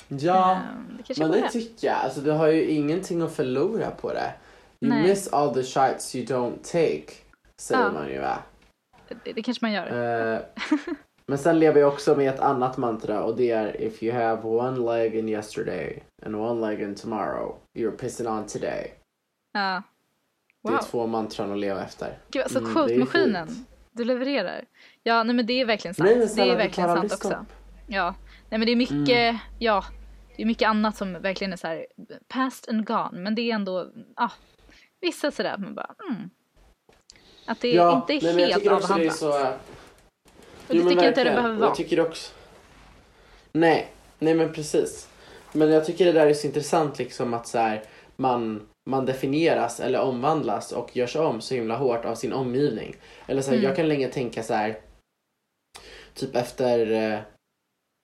[0.08, 1.40] Ja, Ehm, det men borde.
[1.40, 1.96] det tycker jag.
[1.96, 4.32] Alltså du har ju ingenting att förlora på det.
[4.80, 5.02] You Nej.
[5.08, 7.12] miss all the shots you don't take.
[7.60, 7.92] Säger Ja.
[7.92, 8.38] man ju va?
[9.24, 10.34] det, det kanske man gör.
[10.34, 10.40] Eh,
[11.26, 14.42] men sen lever jag också med ett annat mantra och det är if you have
[14.48, 18.92] one leg in yesterday and one leg in tomorrow you're pissing on today.
[19.52, 19.82] ja.
[20.62, 20.78] Det Wow.
[20.78, 22.18] är två mantran att leva efter.
[22.30, 23.48] Gud, alltså Mm, det quote-maskinen.
[23.92, 24.64] Du levererar.
[25.02, 26.06] Ja, nej men det är verkligen sant.
[26.06, 27.28] Nej, men det snälla, är verkligen sant också.
[27.28, 27.46] stopp.
[27.86, 28.14] Ja,
[28.48, 29.36] nej men det är mycket, Mm.
[29.58, 29.84] ja,
[30.36, 31.86] det är mycket annat som verkligen är så här
[32.28, 33.10] past and gone.
[33.12, 34.30] Men det är ändå, ja,
[35.00, 36.30] vissa sådär man bara, mm.
[37.46, 39.16] Att det inte är nej, helt också det är avhandlat.
[39.16, 39.28] så...
[40.68, 41.68] Och det tycker jag inte det behöver vara.
[41.68, 42.32] Jag tycker också...
[43.52, 45.08] Nej, nej men precis.
[45.52, 47.82] Men jag tycker det där är så intressant liksom att så här,
[48.16, 52.96] man, man definieras eller omvandlas och görs om så himla hårt av sin omgivning.
[53.26, 53.68] Eller så här, Mm.
[53.68, 54.78] jag kan länge tänka så här.
[56.14, 57.18] Typ efter, eh,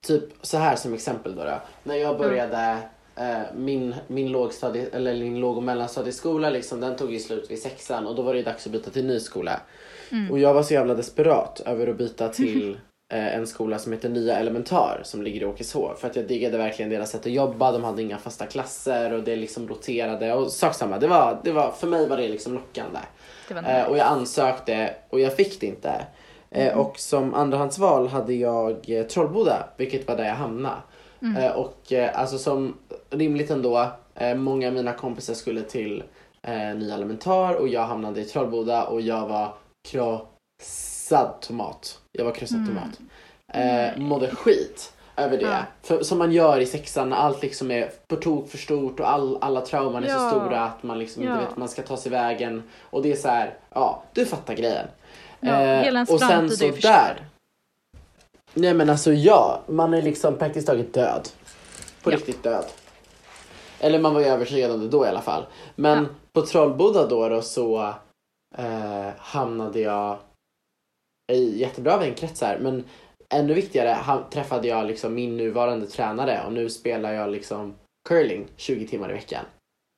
[0.07, 1.45] typ så här som exempel då.
[1.45, 1.61] då.
[1.83, 2.79] När jag började
[3.17, 7.63] eh, min, min, lågstadie, eller min låg och mellanstadieskola liksom, den tog ju slut vid
[7.63, 9.61] sexan och då var det dags att byta till ny skola.
[10.13, 10.31] Mm.
[10.31, 12.79] Och jag var så jävla desperat över att byta till
[13.13, 15.95] eh, en skola som heter Nya Elementar som ligger i Åkeshov.
[15.95, 17.73] För att jag diggade verkligen deras sätt att jobba.
[17.73, 20.35] De hade inga fasta klasser och det liksom roterade.
[20.35, 22.99] Och sak samma, det var, det var, för mig var det liksom lockande.
[23.49, 26.07] Det Eh, och jag ansökte och jag fick det inte.
[26.51, 30.77] Eh, och som andrahandsval hade jag eh, Trollboda, vilket var där jag hamnade.
[31.39, 32.75] Eh, och alltså som
[33.11, 33.91] rimligt ändå,
[34.37, 36.03] många av mina kompisar skulle till
[36.43, 39.55] eh, Nya Elementar och jag hamnade i Trollboda och jag var
[39.89, 41.99] krossad tomat.
[42.13, 43.01] Jag var krossad tomat.
[43.53, 45.43] Eh, mådde skit över det.
[45.45, 45.59] Ja.
[45.83, 49.11] För, som man gör i sexan när allt liksom är på tok för stort och
[49.13, 50.31] all, alla trauman är så Ja.
[50.31, 51.41] stora att man liksom inte Ja.
[51.41, 52.63] vet man ska ta sig vägen.
[52.81, 54.87] Och det är så här, ja, du fattar grejen.
[55.47, 57.27] Ja, Eh, hela ens och sen så där.
[58.55, 61.29] Nej men alltså ja, man är liksom praktiskt taget död.
[62.03, 62.17] På Ja.
[62.17, 62.65] riktigt död.
[63.81, 65.47] Eller man var ju övertygad om det då i alla fall.
[65.75, 66.09] Men Ja.
[66.33, 67.95] på Trollboda då, då så
[68.59, 70.19] eh, hamnade jag
[71.33, 72.59] i jättebra vänkretsar.
[72.61, 72.85] Men
[73.29, 77.75] ännu viktigare ha, träffade jag liksom min nuvarande tränare och nu spelar jag liksom
[78.09, 79.45] curling 20 timmar i veckan.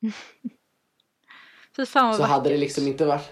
[1.75, 2.59] Fy fan Så hade det vackert.
[2.59, 3.31] liksom inte varit...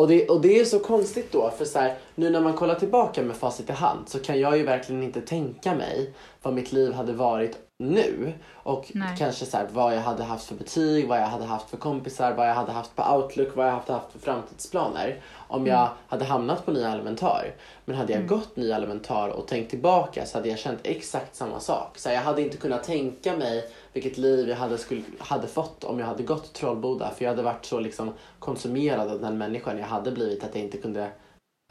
[0.00, 2.74] Och det, och det är så konstigt då, för så här, nu när man kollar
[2.74, 6.72] tillbaka med facit i hand så kan jag ju verkligen inte tänka mig vad mitt
[6.72, 8.32] liv hade varit nu.
[8.52, 9.14] Och Nej.
[9.18, 12.34] kanske så här, vad jag hade haft för betyg, vad jag hade haft för kompisar,
[12.34, 15.20] vad jag hade haft på Outlook, vad jag hade haft för framtidsplaner.
[15.48, 17.54] Om jag hade hamnat på nya elementar.
[17.84, 21.60] Men hade jag gått nya elementar och tänkt tillbaka så hade jag känt exakt samma
[21.60, 21.98] sak.
[21.98, 25.84] Så här, jag hade inte kunnat tänka mig vilket liv jag hade, skulle, hade fått
[25.84, 27.10] om jag hade gått Trollboda.
[27.10, 30.64] För jag hade varit så liksom konsumerad av den människan jag hade blivit att jag
[30.64, 31.12] inte kunde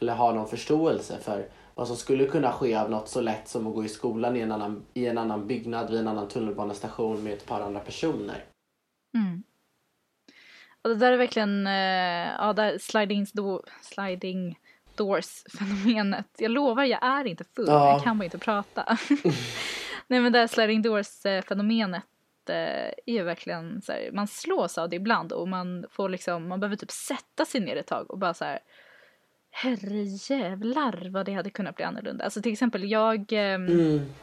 [0.01, 3.67] eller ha någon förståelse för vad som skulle kunna ske av något så lätt som
[3.67, 7.23] att gå i skolan i en annan, i en annan byggnad vid en annan tunnelbanestation
[7.23, 8.43] med ett par andra personer.
[9.17, 9.43] Mm.
[10.81, 14.59] Och det där är verkligen, eh, ja, där sliding, do, sliding
[14.95, 16.27] doors fenomenet.
[16.37, 17.91] Jag lovar, jag är inte full, Ja.
[17.91, 18.97] jag kan bara inte prata.
[20.07, 22.08] Nej men det här sliding doors eh, fenomenet eh,
[23.05, 26.75] är verkligen så här, man slås av det ibland och man får liksom, man behöver
[26.75, 28.59] typ sätta sig ner ett tag och bara så här
[29.51, 32.23] herre jävlar vad det hade kunnat bli annorlunda.
[32.23, 34.13] Alltså till exempel jag ehm, Mm.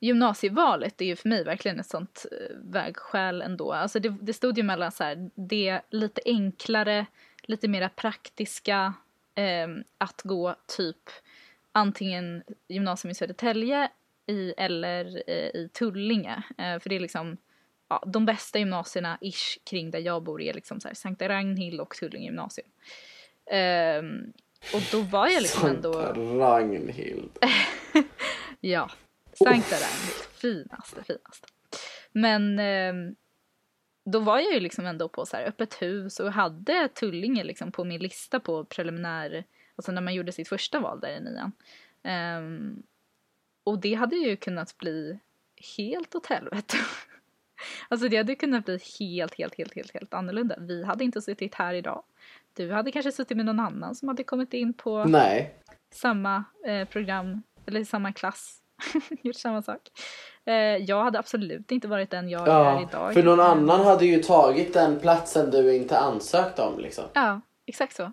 [0.00, 3.72] gymnasievalet är ju för mig verkligen ett sånt eh, vägskäl ändå.
[3.72, 7.06] Alltså det, det stod ju mellan så här, det lite enklare,
[7.42, 8.94] lite mera praktiska
[9.34, 11.10] ehm, att gå typ
[11.72, 13.90] antingen gymnasium i Södertälje
[14.28, 16.42] i, eller eh, i Tullinge.
[16.58, 17.36] Eh, för det är liksom
[17.88, 21.80] ja, de bästa gymnasierna ish kring där jag bor är liksom så här Sankta Ragnhild
[21.80, 22.68] och Tullinge gymnasium.
[23.50, 24.32] Ehm,
[24.74, 25.92] och då var jag liksom ändå...
[25.92, 27.30] Sankta Ragnhild.
[28.60, 28.90] Ja,
[29.32, 31.46] Sankta Ragnhild, finaste, finaste.
[32.12, 33.14] Men ehm,
[34.04, 37.72] då var jag ju liksom ändå på så här öppet hus och hade Tullinge liksom
[37.72, 39.44] på min lista på preliminär,
[39.76, 41.52] alltså när man gjorde sitt första val där i nian.
[42.02, 42.82] Ehm,
[43.68, 45.18] och det hade ju kunnat bli
[45.76, 46.76] helt åt helvete.
[47.88, 50.54] alltså det hade kunnat bli helt, helt, helt, helt, helt annorlunda.
[50.58, 52.02] Vi hade inte suttit här idag.
[52.54, 55.54] Du hade kanske suttit med någon annan som hade kommit in på Nej.
[55.90, 58.62] samma eh, program eller samma klass
[59.22, 59.80] gjort samma sak.
[60.44, 63.14] Eh, jag hade absolut inte varit den jag är Ja, idag.
[63.14, 67.04] för någon annan hade ju tagit den platsen du inte ansökt om liksom.
[67.12, 68.12] Ja, exakt så.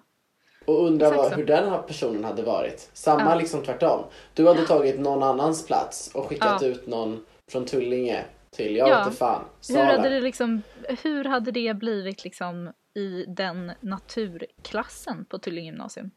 [0.66, 2.90] Och undrar vad, hur den här personen hade varit.
[2.94, 3.36] Samma Ja.
[3.36, 4.04] liksom tvärtom.
[4.34, 6.68] Du hade tagit någon annans plats och skickat Ja.
[6.68, 8.98] ut någon från Tullinge till, jag Ja.
[8.98, 10.62] vet inte fan, Hur hade, det liksom,
[11.04, 16.12] hur hade det blivit liksom i den naturklassen på Tullinge gymnasium?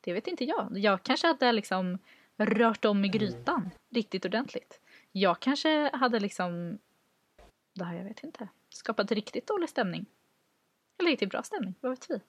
[0.00, 0.68] Det vet inte jag.
[0.78, 1.98] Jag kanske hade liksom
[2.36, 4.80] rört om i grytan riktigt ordentligt.
[5.12, 6.78] Jag kanske hade liksom,
[7.74, 10.06] det här jag vet inte, skapat riktigt dålig stämning.
[10.98, 12.20] Eller riktigt bra stämning, vad vet vi?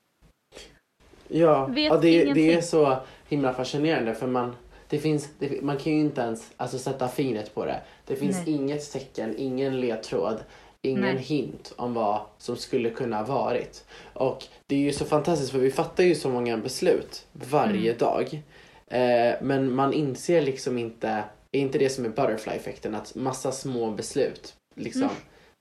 [1.27, 2.97] Ja, Vet ja det, det är så
[3.29, 4.55] himla fascinerande för man,
[4.89, 7.81] det finns, det, man kan ju inte ens alltså, sätta fingret på det.
[8.05, 8.55] Det finns Nej.
[8.55, 10.37] inget tecken, ingen ledtråd,
[10.81, 11.17] ingen Nej.
[11.17, 13.85] hint om vad som skulle kunna ha varit.
[14.13, 17.97] Och det är ju så fantastiskt för vi fattar ju så många beslut varje Mm.
[17.97, 18.41] dag.
[18.87, 23.91] Eh, men man inser liksom inte, är inte det som är butterfly-effekten, att massa små
[23.91, 25.13] beslut liksom Mm.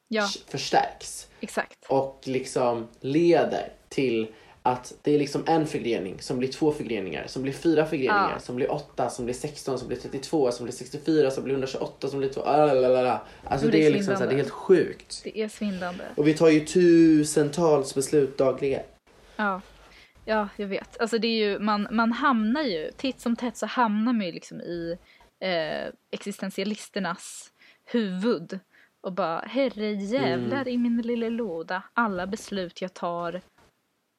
[0.09, 1.79] Ja, förstärks exakt.
[1.89, 4.27] och liksom leder till
[4.67, 8.39] att det är liksom en förgrening som blir två förgreningar, som blir fyra förgreningar, Ja.
[8.41, 12.09] som blir åtta, som blir 16, som blir 32, som blir 64, som blir 128,
[12.09, 12.41] som blir två...
[12.41, 13.21] Alalala.
[13.45, 15.21] Alltså det det är liksom så här, det är helt sjukt.
[15.25, 16.05] Det är svindlande.
[16.17, 18.83] Och vi tar ju tusentals beslut dagligen.
[19.37, 19.61] Ja.
[20.25, 21.01] ja, jag vet.
[21.01, 24.33] Alltså det är ju, man, man hamnar ju, titt som tätt så hamnar man ju
[24.33, 24.99] liksom i
[25.41, 27.51] eh, existentialisternas
[27.85, 28.59] huvud
[29.01, 30.69] och bara herre jävlar Mm.
[30.69, 31.83] i min lilla låda.
[31.95, 33.41] Alla beslut jag tar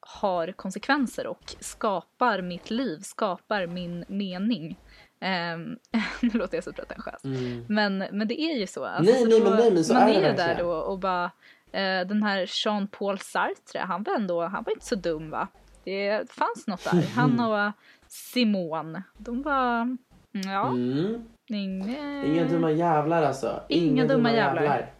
[0.07, 4.79] har konsekvenser och skapar mitt liv, skapar min mening.
[5.21, 5.77] Um,
[6.21, 7.23] nu låter jag så pretentiös.
[7.67, 8.85] Men, men det är ju så.
[8.85, 10.99] Alltså, Nej, nej, men nej, men så man är det är ju där då och
[10.99, 11.25] bara
[11.71, 15.47] eh, den här Jean-Paul Sartre, han var ändå, han var inte så dum va?
[15.83, 17.01] Det fanns något där.
[17.15, 17.71] Han och
[18.07, 19.97] Simone, de var, mm,
[20.31, 21.25] ja, Mm.
[21.47, 23.61] inga, Inga dumma jävlar alltså.
[23.69, 24.91] Inga dumma jävlar.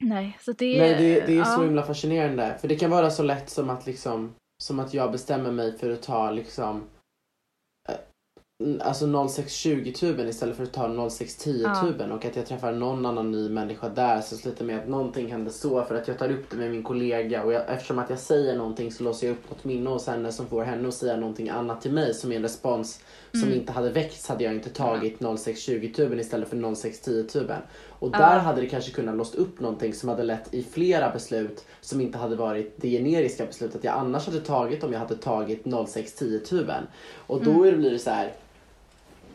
[0.00, 2.56] Nej, så det är, Nej, det, det är så ja, himla fascinerande.
[2.60, 5.90] För det kan vara så lätt som att liksom, som att jag bestämmer mig för
[5.90, 6.82] att ta liksom
[7.88, 7.94] eh,
[8.80, 13.88] Alltså 0620-tuben istället för att ta 0610-tuben och att jag träffar någon annan ny människa
[13.88, 16.70] där så slutar med att någonting händer så för att jag tar upp det med
[16.70, 19.90] min kollega och jag, eftersom att jag säger någonting så låser jag upp något minne
[19.90, 23.00] hos henne som får henne att säga någonting annat till mig som är en respons
[23.32, 23.54] som Mm.
[23.54, 27.62] inte hade väckts hade jag inte tagit 0620-tuben istället för 0610-tuben.
[28.00, 31.64] Och där hade det kanske kunnat låst upp någonting som hade lett i flera beslut
[31.80, 35.64] som inte hade varit det generiska beslutet jag annars hade tagit om jag hade tagit
[35.66, 36.86] 0610-tuben.
[37.26, 37.78] Och då Mm.
[37.78, 38.32] blir det så här.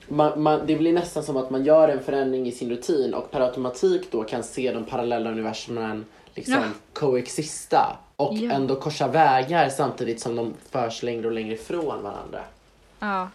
[0.07, 3.31] Man, man, det blir nästan som att man gör en förändring i sin rutin och
[3.31, 6.61] per automatik då kan se de parallella universumen liksom Ja.
[6.93, 8.51] coexista och Ja.
[8.51, 12.39] ändå korsa vägar samtidigt som de förs längre och längre ifrån varandra.
[12.99, 13.29] Ja.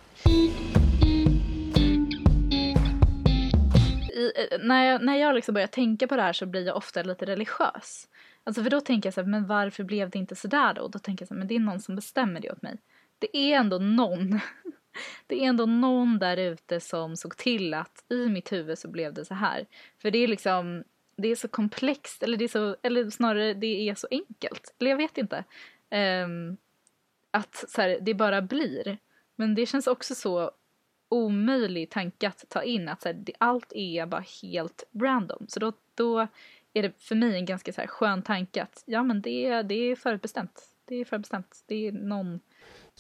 [4.21, 6.77] I, eh, när jag, när jag liksom börjar tänka på det här så blir jag
[6.77, 8.09] ofta lite religiös.
[8.45, 10.83] Alltså för då tänker jag så här, men varför blev det inte sådär då?
[10.83, 12.79] Och då tänker jag så här, men det är någon som bestämmer det åt mig.
[13.19, 14.41] Det är ändå någon.
[15.27, 19.15] Det är ändå någon där ute som såg till att i mitt huvud så blev
[19.15, 19.67] det så här.
[19.99, 20.85] För det är liksom,
[21.17, 24.75] det är så komplext, eller det är så, eller snarare det är så enkelt.
[24.79, 25.45] Eller jag vet inte.
[26.25, 26.57] Um,
[27.31, 28.99] att så här, det bara blir.
[29.37, 30.51] Men det känns också så
[31.11, 35.47] omöjlig tanke att ta in att så här, det, allt är bara helt random.
[35.49, 36.27] Så då, då
[36.73, 39.63] är det för mig en ganska så här, skön tanke att ja men det, är-
[39.63, 40.63] det är förutbestämt.
[40.85, 41.63] Det är förutbestämt.
[41.67, 42.41] Det är någon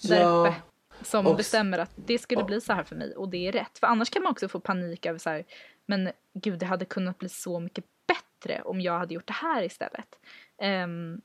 [0.09, 0.55] där Ja, uppe
[1.03, 3.53] som och- bestämmer att det skulle och- bli så här för mig och det är
[3.53, 3.79] rätt.
[3.79, 5.45] För annars kan man också få panik över så här,
[5.87, 9.63] men gud det hade kunnat bli så mycket bättre om jag hade gjort det här
[9.63, 10.19] istället.
[10.59, 11.21] Ehm,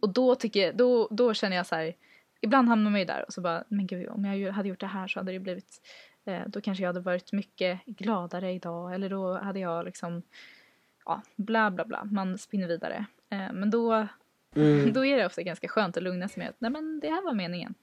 [0.00, 1.94] och då tycker jag, då, då känner jag så här,
[2.40, 4.86] ibland hamnar man ju där och så bara, men gud om jag hade gjort det
[4.86, 5.80] här så hade det blivit,
[6.24, 10.22] eh, då kanske jag hade varit mycket gladare idag eller då hade jag liksom,
[11.04, 13.06] ja, bla bla bla, man spinner vidare.
[13.30, 14.06] Eh, men då,
[14.56, 14.92] mm.
[14.92, 17.22] då är det ofta ganska skönt att lugna sig med att nej men det här
[17.22, 17.74] var meningen.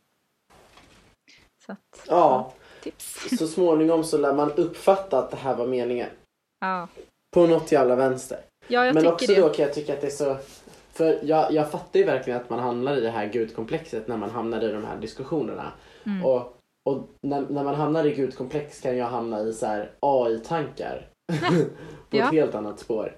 [1.65, 3.38] Så att, ja, tips.
[3.38, 6.10] så småningom så lär man uppfatta att det här var meningen.
[6.60, 6.88] Ja,
[7.34, 8.39] På något jävla vänster.
[8.67, 9.41] ja jag Men också det.
[9.41, 10.38] då kan jag tycka att det är så...
[10.97, 14.29] För jag, jag fattar ju verkligen att man hamnar i det här gudkomplexet när man
[14.29, 15.71] hamnar i de här diskussionerna.
[16.05, 16.25] Mm.
[16.25, 16.57] Och,
[16.89, 21.10] och när, när man hamnar i gudkomplex kan jag hamna i så AI-tankar.
[22.10, 22.25] på Ja.
[22.25, 23.15] ett helt annat spår.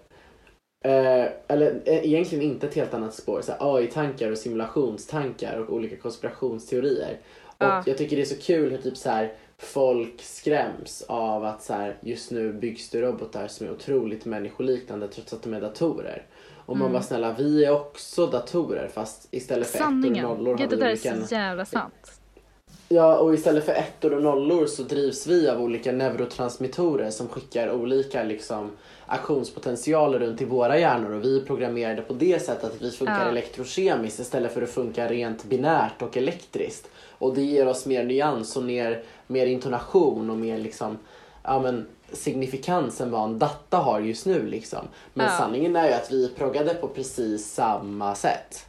[0.85, 3.41] Eh, eller eh, egentligen inte ett helt annat spår.
[3.59, 7.17] AI-tankar och simulationstankar och olika konspirationsteorier.
[7.45, 7.83] Och Ja.
[7.85, 11.73] jag tycker det är så kul hur typ så här folk skräms av att så
[11.73, 16.25] här, just nu byggs det robotar som är otroligt människoliknande trots att de är datorer.
[16.69, 16.93] Och man Mm.
[16.93, 20.23] bara snälla, vi är också datorer fast istället för ettor och Sanningen.
[20.23, 21.27] nollor Gud, har det vi där är olika...
[21.27, 22.11] så jävla sant.
[22.89, 27.71] Ja, och istället för ettor och nollor så drivs vi av olika neurotransmittorer som skickar
[27.71, 28.71] olika liksom
[29.05, 33.23] aktionspotentialer runt i våra hjärnor och vi är programmerade på det sättet att vi funkar
[33.25, 33.29] Ja.
[33.29, 36.87] elektrokemiskt istället för att funka rent binärt och elektriskt.
[37.17, 40.97] Och det ger oss mer nyans och mer, mer intonation och mer liksom,
[41.43, 44.87] ja men signifikans än vad en data har just nu liksom.
[45.13, 45.31] Men Ja.
[45.31, 48.65] sanningen är ju att vi proggade på precis samma sätt.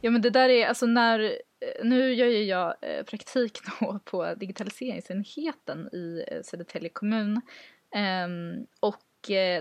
[0.00, 3.98] Ja men det där är alltså när, eh, nu gör ju jag eh, praktik då
[4.04, 7.40] på digitaliseringsenheten i eh, Södertälje kommun.
[8.24, 8.96] Um, och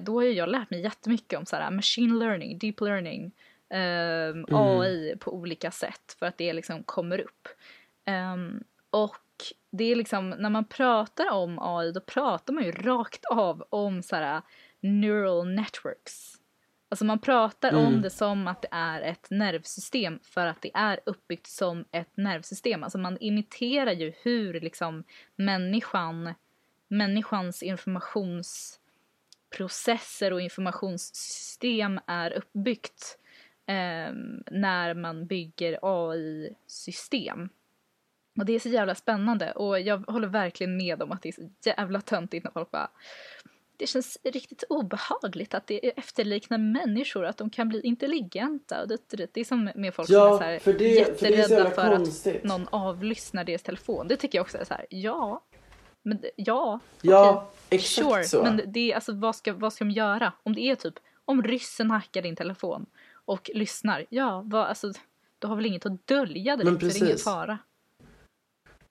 [0.01, 3.23] då har jag lärt mig jättemycket om så här, machine learning, deep learning,
[3.69, 4.45] um, mm.
[4.49, 7.47] AI på olika sätt för att det liksom kommer upp.
[8.33, 9.15] Um, och
[9.71, 14.03] det är liksom, när man pratar om AI då pratar man ju rakt av om
[14.03, 14.41] så här
[14.79, 16.39] neural networks.
[16.89, 17.85] Alltså man pratar mm.
[17.85, 22.17] om det som att det är ett nervsystem för att det är uppbyggt som ett
[22.17, 22.83] nervsystem.
[22.83, 25.03] Alltså man imiterar ju hur liksom
[25.35, 26.33] människan,
[26.87, 33.17] människans informationsprocesser och informationssystem är uppbyggt
[33.65, 34.11] eh,
[34.51, 37.49] när man bygger AI-system.
[38.39, 41.33] Och det är så jävla spännande och jag håller verkligen med om att det är
[41.33, 42.89] så jävla töntigt när folk bara
[43.79, 48.85] det känns riktigt obehagligt att det efterliknar människor, att de kan bli intelligenta.
[48.85, 51.63] Det, det är som med folk ja, som är så här för det, jätterädda för,
[51.63, 52.35] det för konstigt.
[52.35, 54.07] att någon avlyssnar deras telefon.
[54.07, 55.43] Det tycker jag också är så här, ja,
[56.03, 58.23] men ja, ja okay, exakt sure.
[58.23, 58.43] så.
[58.43, 60.33] Men det alltså, vad, ska, vad ska de göra?
[60.43, 64.93] Om det är typ, om ryssen hackar din telefon och lyssnar, ja, vad, alltså,
[65.39, 67.57] du har väl inget att dölja direkt, så det är ingen fara.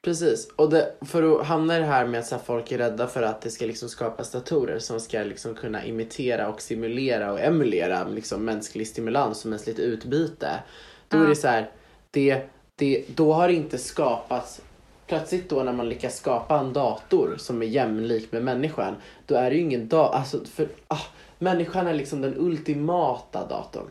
[0.09, 3.07] Precis, och det, för att hamna i det här med att här, folk är rädda
[3.07, 7.41] för att det ska liksom skapas datorer som ska liksom kunna imitera och simulera och
[7.41, 10.63] emulera liksom mänsklig stimulans och mänskligt utbyte.
[11.09, 11.25] Då Ja.
[11.25, 11.71] är det så här,
[12.11, 14.61] det, det, då har det inte skapats
[15.07, 18.95] Plötsligt då när man lyckas skapa en dator som är jämlik med människan,
[19.27, 21.03] då är det ju ingen dator, alltså för ah,
[21.39, 23.89] människan är liksom den ultimata datorn.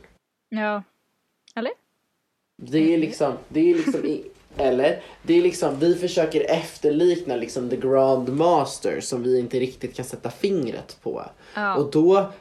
[0.49, 0.83] Ja.
[1.55, 1.71] Eller?
[2.61, 4.01] Det är liksom, det är liksom
[4.59, 5.01] eller?
[5.23, 10.05] Det är liksom, vi försöker efterlikna liksom the grand master som vi inte riktigt kan
[10.05, 11.23] sätta fingret på.
[11.53, 11.75] Ja.
[11.75, 12.31] Och, då,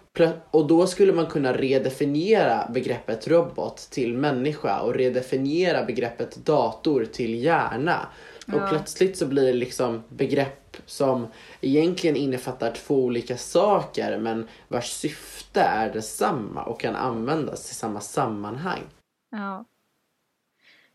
[0.51, 7.35] och då skulle man kunna redefiniera begreppet robot till människa och redefiniera begreppet dator till
[7.45, 8.07] hjärna.
[8.47, 8.67] Och Ja.
[8.71, 11.27] plötsligt så blir det liksom begrepp som
[11.61, 18.01] egentligen innefattar två olika saker men vars syfte är detsamma och kan användas i samma
[18.01, 18.83] sammanhang.
[19.31, 19.65] Ja.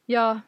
[0.06, 0.40] Ja,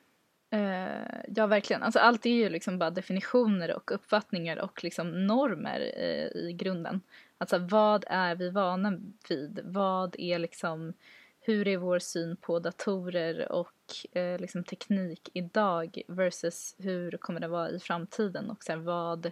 [0.53, 1.83] eh, ja verkligen.
[1.83, 7.01] Alltså allt är ju liksom bara definitioner och uppfattningar och liksom normer eh, i grunden.
[7.37, 8.99] Alltså vad är vi vana
[9.29, 9.59] vid?
[9.63, 10.93] Vad är liksom,
[11.39, 17.47] hur är vår syn på datorer och eh, liksom teknik idag versus hur kommer det
[17.47, 19.31] vara i framtiden och så här, vad,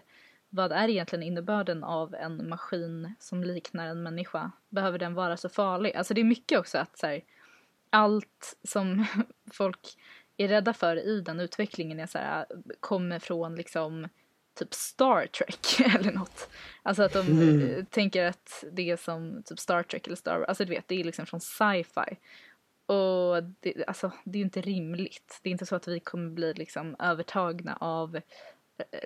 [0.50, 4.52] vad är egentligen innebörden av en maskin som liknar en människa?
[4.70, 5.96] Behöver den vara så farlig?
[5.96, 7.24] Alltså det är mycket också att så här,
[7.90, 9.06] allt som
[9.52, 9.98] folk
[10.44, 12.46] är rädda för i den utvecklingen är så här,
[12.80, 14.08] kommer från liksom
[14.60, 16.50] typ Star Trek eller något.
[16.84, 17.70] Alltså att de Mm.
[17.76, 21.00] eh, tänker att det är som typ Star Trek eller Star Alltså du vet, det
[21.00, 22.18] är liksom från sci-fi.
[22.86, 25.40] Och det, alltså, det är ju inte rimligt.
[25.44, 28.22] Det är inte så att vi kommer bli liksom övertagna av eh,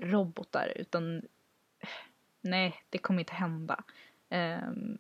[0.02, 1.90] robotar utan eh,
[2.42, 3.84] nej, det kommer inte hända.
[4.30, 4.98] Ehm,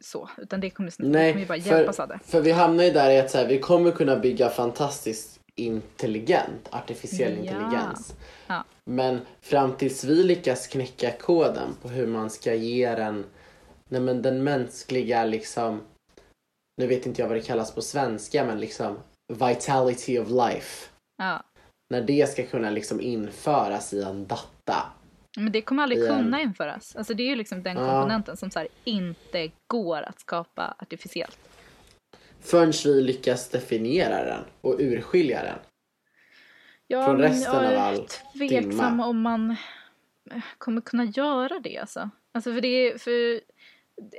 [0.00, 2.18] så, utan det kommer, vi Nej, kommer ju bara för- hjälpas av det.
[2.24, 6.68] För vi hamnar ju där i att så här, vi kommer kunna bygga fantastiskt intelligent
[6.70, 7.38] artificiell Ja.
[7.38, 8.14] intelligens.
[8.46, 8.64] Ja.
[8.90, 13.24] Men fram tills vi lyckas knäcka koden på hur man ska ge den,
[13.90, 15.80] nej men den mänskliga liksom,
[16.80, 18.98] nu vet inte jag vad det kallas på svenska men liksom
[19.32, 20.88] vitality of life.
[21.16, 21.42] Ja.
[21.90, 24.92] När det ska kunna liksom införas i en data.
[25.38, 26.96] Men det kommer aldrig kunna införas.
[26.96, 31.38] Alltså det är ju liksom den komponenten som så inte går att skapa artificiellt.
[32.46, 35.58] Förrän vi lyckas definiera den och urskilja den.
[36.86, 38.06] Ja, Från resten jag är av all
[38.38, 39.06] tveksam dimma.
[39.06, 39.50] om man
[40.30, 42.10] eh, kommer kunna göra det alltså.
[42.32, 43.40] Alltså för det är, för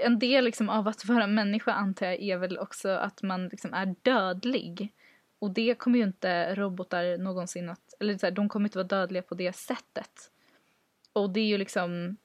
[0.05, 3.73] en del liksom av att vara människa antar jag är väl också att man liksom
[3.73, 4.93] är dödlig.
[5.39, 8.87] Och det kommer ju inte robotar någonsin att, eller så här, de kommer inte vara
[8.87, 10.31] dödliga på det sättet.
[11.13, 12.17] Och det är ju liksom,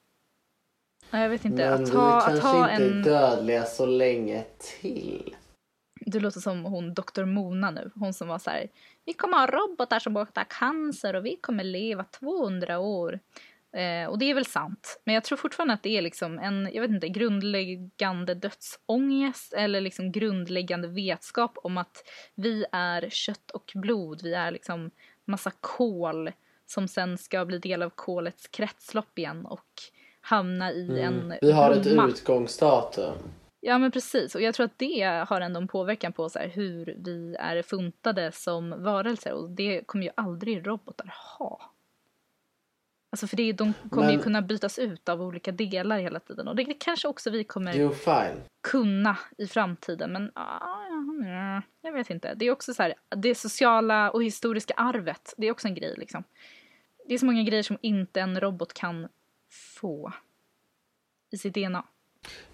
[1.09, 2.99] ja, jag vet inte, Men att vi ha, kanske att ha inte en...
[2.99, 4.43] är dödliga så länge
[4.81, 5.35] till.
[6.05, 7.25] Du låter som hon Dr.
[7.25, 7.91] Mona nu.
[7.95, 8.67] Hon som var så här.
[9.05, 13.19] Vi kommer ha robotar som botar cancer och vi kommer leva 200 år.
[13.73, 15.01] Eh, och det är väl sant.
[15.03, 19.81] Men jag tror fortfarande att det är liksom en, jag vet inte, grundläggande dödsångest eller
[19.81, 22.03] liksom grundläggande vetskap om att
[22.35, 24.21] vi är kött och blod.
[24.23, 24.91] Vi är liksom
[25.25, 26.31] massa kol
[26.65, 29.67] som sen ska bli del av kolets kretslopp igen och
[30.21, 31.37] hamna i en Mm.
[31.41, 33.17] Vi har ett utgångsdatum.
[33.65, 36.47] Ja men precis och jag tror att det har ändå en påverkan på så här,
[36.47, 41.71] hur vi är funtade som varelser och det kommer ju aldrig robotar ha.
[43.09, 46.47] Alltså för det, de kommer ju Men- kunna bytas ut av olika delar hela tiden
[46.47, 47.93] och det, det kanske också vi kommer Jo,
[48.61, 52.33] kunna i framtiden men ah, ja, jag jag vet inte.
[52.33, 55.95] Det är också så här, det sociala och historiska arvet, det är också en grej
[55.97, 56.23] liksom.
[57.07, 59.07] Det är så många grejer som inte en robot kan
[59.51, 60.13] få
[61.31, 61.85] i sitt DNA.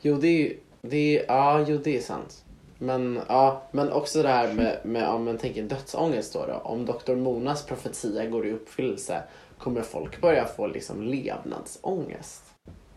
[0.02, 2.46] Jo, det är det är, ja, jo det är sant.
[2.78, 6.54] Men, ja, men också det här med, med om man tänker dödsångest då, då.
[6.54, 7.16] Om Dr.
[7.16, 9.24] Monas profetia går i uppfyllelse
[9.58, 12.44] kommer folk börja få liksom levnadsångest.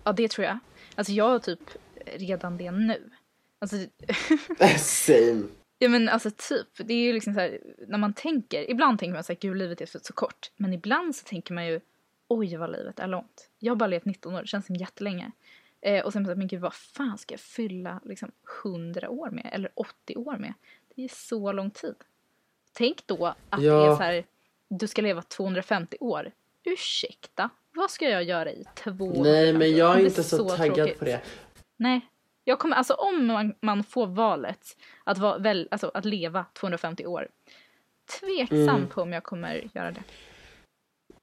[0.04, 0.58] Ja, det tror jag.
[0.94, 1.60] Alltså jag har typ
[2.14, 3.10] redan det nu.
[3.58, 3.76] Alltså...
[4.78, 5.42] Same.
[5.78, 7.58] Ja men alltså typ, det är ju liksom så här,
[7.88, 10.50] när man tänker, ibland tänker man så här, gud livet är så kort.
[10.56, 11.80] Men ibland så tänker man ju,
[12.28, 13.50] oj vad livet är långt.
[13.58, 15.30] Jag har bara levt 19 år, det känns som jättelänge.
[15.82, 18.30] Eh, och sen så men gud vad fan ska jag fylla liksom
[18.64, 19.50] 100 år med?
[19.52, 20.54] Eller 80 år med?
[20.94, 21.94] Det är så lång tid.
[22.72, 23.74] Tänk då att ja.
[23.74, 24.24] det är så här,
[24.68, 26.30] du ska leva 250 år.
[26.64, 29.24] Ursäkta, vad ska jag göra i 250 år?
[29.24, 30.98] Nej men jag är inte så, så taggad tråkigt.
[30.98, 31.20] på det.
[31.76, 32.00] Nej,
[32.44, 37.06] jag kommer, alltså om man, man får valet att, vara, väl, alltså, att leva 250
[37.06, 37.28] år.
[38.20, 38.86] Tveksam mm.
[38.86, 40.02] på om jag kommer göra det.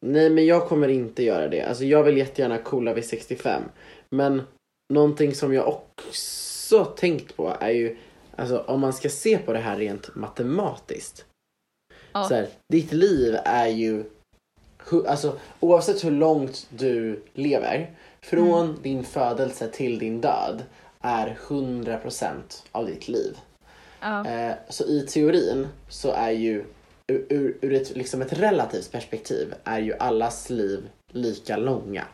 [0.01, 1.61] Nej men jag kommer inte göra det.
[1.61, 3.63] Alltså jag vill jättegärna coola vid 65.
[4.15, 4.41] Men
[4.93, 7.97] någonting som jag också tänkt på är ju,
[8.35, 11.25] alltså om man ska se på det här rent matematiskt.
[12.11, 12.23] Ja.
[12.23, 14.03] Så här, ditt liv är ju,
[15.07, 18.81] alltså oavsett hur långt du lever, från mm.
[18.81, 20.63] din födelse till din död
[20.99, 22.35] är 100%
[22.71, 23.37] av ditt liv.
[23.99, 24.25] Ja.
[24.25, 26.65] Eh, så i teorin så är ju
[27.07, 32.05] ur, ur ett, liksom ett relativt perspektiv är ju allas liv lika långa.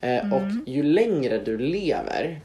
[0.00, 0.32] Eh, mm.
[0.32, 2.40] Och ju längre du lever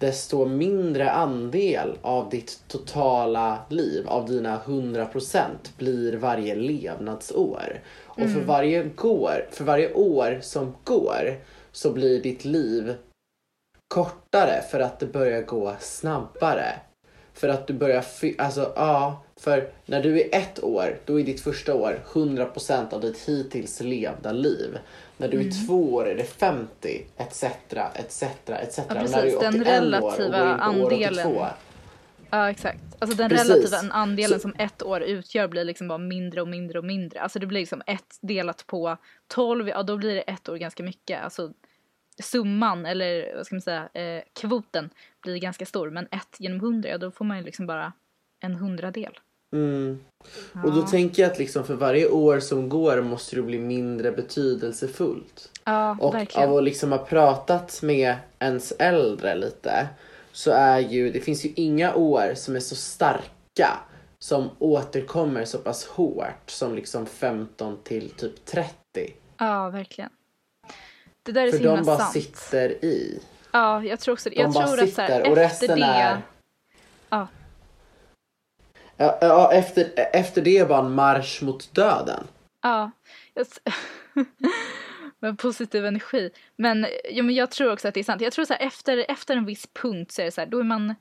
[0.00, 5.46] desto mindre andel av ditt totala liv, av dina 100%
[5.78, 7.80] blir varje levnadsår.
[8.04, 8.34] Och mm.
[8.34, 11.40] för, varje går, för varje år som går
[11.72, 12.94] så blir ditt liv
[13.88, 16.80] kortare för att det börjar gå snabbare.
[17.32, 18.04] För att du börjar,
[18.38, 23.00] alltså ja, för när du är ett år, då är ditt första år 100% av
[23.00, 24.78] ditt hittills levda liv.
[25.16, 25.66] När du är mm.
[25.66, 27.44] två år är det 50, etc,
[27.94, 28.78] etc, etc.
[28.88, 29.16] Ja, precis.
[29.16, 31.26] när du är 81 den relativa år och andelen.
[31.26, 31.46] 82.
[32.30, 32.80] Ja, exakt.
[32.98, 33.48] Alltså den precis.
[33.48, 34.42] relativa andelen Så...
[34.42, 37.20] som ett år utgör blir liksom bara mindre och mindre och mindre.
[37.20, 40.82] Alltså det blir liksom ett delat på 12, ja då blir det ett år ganska
[40.82, 41.24] mycket.
[41.24, 41.52] Alltså
[42.22, 44.90] summan, eller vad ska man säga, eh, kvoten
[45.22, 45.90] blir ganska stor.
[45.90, 47.92] Men ett genom hundra, ja då får man ju liksom bara
[48.40, 49.18] en hundradel.
[49.52, 50.00] Mm.
[50.52, 50.62] Ja.
[50.64, 54.12] Och då tänker jag att liksom för varje år som går måste det bli mindre
[54.12, 55.50] betydelsefullt.
[55.64, 56.48] Ja, och verkligen.
[56.48, 59.88] av att liksom ha pratat med ens äldre lite
[60.32, 63.78] så är ju, det finns ju inga år som är så starka
[64.18, 68.74] som återkommer så pass hårt som liksom 15 till typ 30.
[69.38, 70.10] Ja, verkligen.
[71.22, 72.12] Det där är För så de bara sant.
[72.12, 73.20] sitter i.
[73.52, 74.36] Ja, jag tror också det.
[74.36, 75.84] De jag bara tror sitter att så här, och resten det...
[75.84, 76.22] är...
[77.10, 77.28] Ja.
[79.00, 82.26] Ja, ja efter, efter det var bara en marsch mot döden.
[82.62, 82.90] Ja.
[85.18, 86.30] med positiv energi.
[86.56, 88.20] Men, ja, men jag tror också att det är sant.
[88.20, 90.58] Jag tror så här, efter, efter en viss punkt så är det så här, då
[90.58, 90.94] är man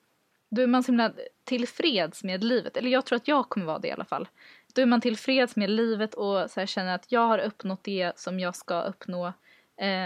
[0.50, 2.78] då är man så himla tillfreds med livet.
[2.78, 4.28] Eller jag tror att jag kommer vara det i alla fall.
[4.74, 8.20] Då är man tillfreds med livet och så här, känner att jag har uppnått det
[8.20, 9.34] som jag ska uppnå.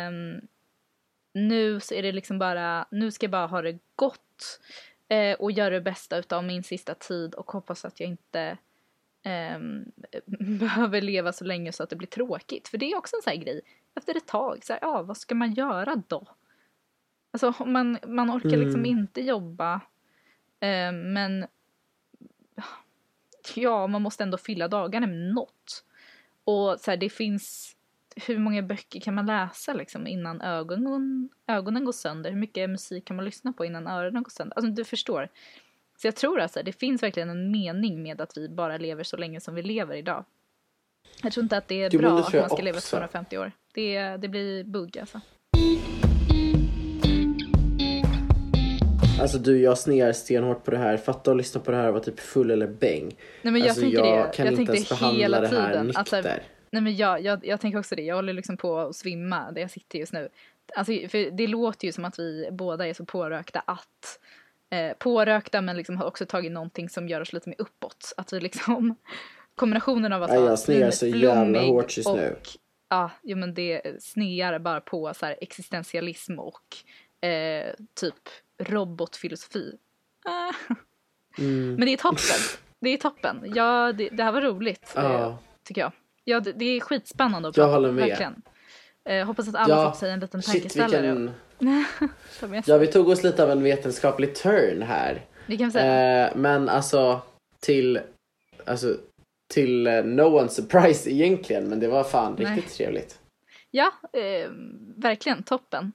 [0.10, 0.48] Um,
[1.34, 4.60] nu så är det liksom bara, nu ska jag bara ha det gott
[5.14, 8.58] uh, och göra det bästa utav min sista tid och hoppas att jag inte
[9.56, 9.92] um,
[10.60, 12.68] behöver leva så länge så att det blir tråkigt.
[12.68, 13.62] För det är också en sån här grej,
[13.96, 16.28] efter ett tag, så här, ja vad ska man göra då?
[17.32, 18.66] Alltså man, man orkar liksom mm.
[18.66, 21.46] liksom inte jobba uh, men
[23.56, 25.86] ja, man måste ändå fylla dagarna med något.
[26.44, 27.73] Och så här, det finns
[28.16, 32.32] hur många böcker kan man läsa liksom innan ögonen, ögonen går sönder?
[32.32, 34.56] Hur mycket musik kan man lyssna på innan öronen går sönder?
[34.58, 35.30] Alltså du förstår.
[36.02, 39.18] Så jag tror alltså det finns verkligen en mening med att vi bara lever så
[39.18, 40.26] länge som vi lever idag.
[41.24, 43.52] Jag tror inte att det är jo, bra det att man ska leva 250 år.
[43.74, 45.22] Det, det blir bugg alltså.
[49.22, 50.98] Alltså du, jag snear stenhårt på det här.
[50.98, 53.16] Fatta att lyssna på det här och vara typ full eller bäng.
[53.42, 54.32] Nej men jag alltså, tänker jag det.
[54.36, 56.00] kan jag inte ens behandla det här nykter.
[56.00, 56.22] Alltså,
[56.74, 59.62] Nej men jag, jag, jag tänker också det, jag håller liksom på att svimma där
[59.62, 60.30] jag sitter just nu.
[60.76, 64.20] Alltså, för det låter ju som att vi båda är så pårökta att
[64.70, 68.14] eh, pårökta men liksom har också tagit någonting som gör oss lite mer uppåt.
[68.18, 68.96] Att vi liksom
[69.56, 72.36] kombinationen av att vara snear så jävla hårt just och, nu.
[72.90, 76.78] Ja, jo, men det snear bara på så här existentialism och
[77.28, 79.78] eh, typ robotfilosofi.
[80.26, 80.54] Ah.
[81.38, 81.76] Mm.
[81.76, 82.60] Men det är toppen.
[82.80, 83.52] Det är toppen.
[83.56, 85.38] Ja, det, det här var roligt, ja.
[85.64, 85.92] tycker jag.
[86.24, 88.08] Ja, det, det är skitspännande att prata Jag håller med.
[88.08, 88.42] Verkligen.
[89.10, 91.32] Eh, hoppas att alla ja, fått sig en liten tankeställare.
[91.60, 92.64] Vilken...
[92.66, 95.26] ja, vi tog oss lite av en vetenskaplig turn här.
[95.48, 96.28] Det kan vi säga.
[96.28, 97.22] Eh, men alltså
[97.60, 98.00] till
[98.66, 98.98] alltså
[99.54, 102.56] till uh, no one's surprise egentligen men det var fan Nej.
[102.56, 103.20] riktigt trevligt.
[103.72, 104.50] Ja, eh,
[104.96, 105.92] verkligen toppen.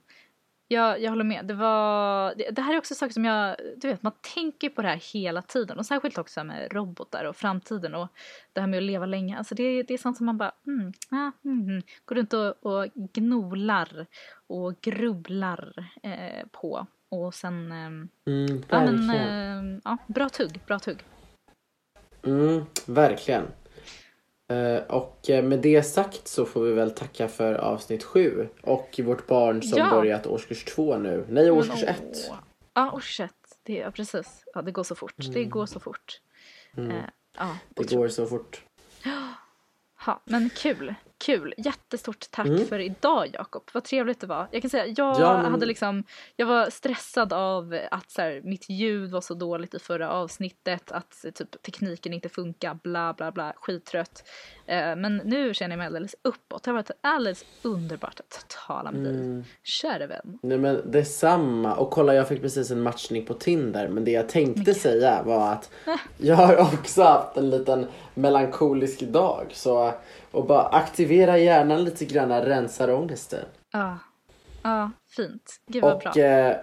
[0.71, 1.47] Jag, jag håller med.
[1.47, 4.83] Det, var, det, det här är också saker som jag, du vet man tänker på
[4.83, 8.09] det här hela tiden och särskilt också med robotar och framtiden och
[8.53, 9.39] det här med att leva länge.
[9.39, 12.87] Alltså det, det är sånt som man bara mm, ah, mm, går runt och, och
[12.95, 14.07] gnolar
[14.47, 17.89] och grubblar eh, på och sen eh,
[18.27, 21.05] Mm, ja, men, eh, ja, bra tugg, bra tugg.
[22.23, 23.43] Mm, verkligen.
[24.49, 29.01] Eh, och eh, med det sagt så får vi väl tacka för avsnitt sju och
[29.05, 29.90] vårt barn som Ja.
[29.90, 31.26] börjat årskurs två nu.
[31.28, 32.30] Nej, årskurs Men, ett.
[32.74, 33.59] Ja, årskurs ett.
[33.62, 34.44] Det, ja, precis.
[34.55, 35.14] Ja, det går så fort.
[35.16, 35.51] Det Mm.
[35.51, 36.20] går så fort.
[36.76, 36.90] Mm.
[36.90, 37.03] Eh,
[37.38, 38.62] ja, Det går så fort.
[40.07, 41.55] Ja, men kul, kul.
[41.57, 42.66] Jättestort tack Mm.
[42.66, 43.62] för idag Jakob.
[43.73, 44.49] Vad trevligt det var.
[44.51, 46.05] Jag kan säga, jag Ja, men- hade liksom,
[46.37, 50.93] jag var stressad av att så här, mitt ljud var så dåligt i förra avsnittet,
[50.93, 54.29] att typ tekniken inte funkar, bla bla bla, skittrött.
[54.66, 56.62] Eh, men nu känner jag mig alldeles uppåt.
[56.62, 59.45] Det har varit alldeles underbart att tala med dig, Mm.
[59.62, 60.39] kära vän.
[60.43, 61.75] Nej men detsamma.
[61.75, 63.89] Och kolla jag fick precis en matchning på Tinder.
[63.89, 65.71] Men det jag tänkte säga var att
[66.19, 69.47] jag har också haft en liten melankolisk dag.
[69.53, 69.93] Så
[70.31, 73.45] och bara aktivera hjärnan lite grann, rensar ångesten.
[73.72, 73.99] Ja,
[74.62, 75.61] ja, fint.
[75.66, 76.11] Gud vad bra.
[76.11, 76.57] Och, eh,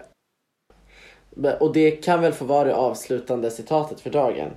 [1.60, 4.50] och det kan väl få vara det avslutande citatet för dagen.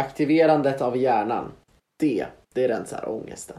[0.00, 1.52] Aktiverandet av hjärnan.
[2.00, 3.56] Det, det rensar ångesten.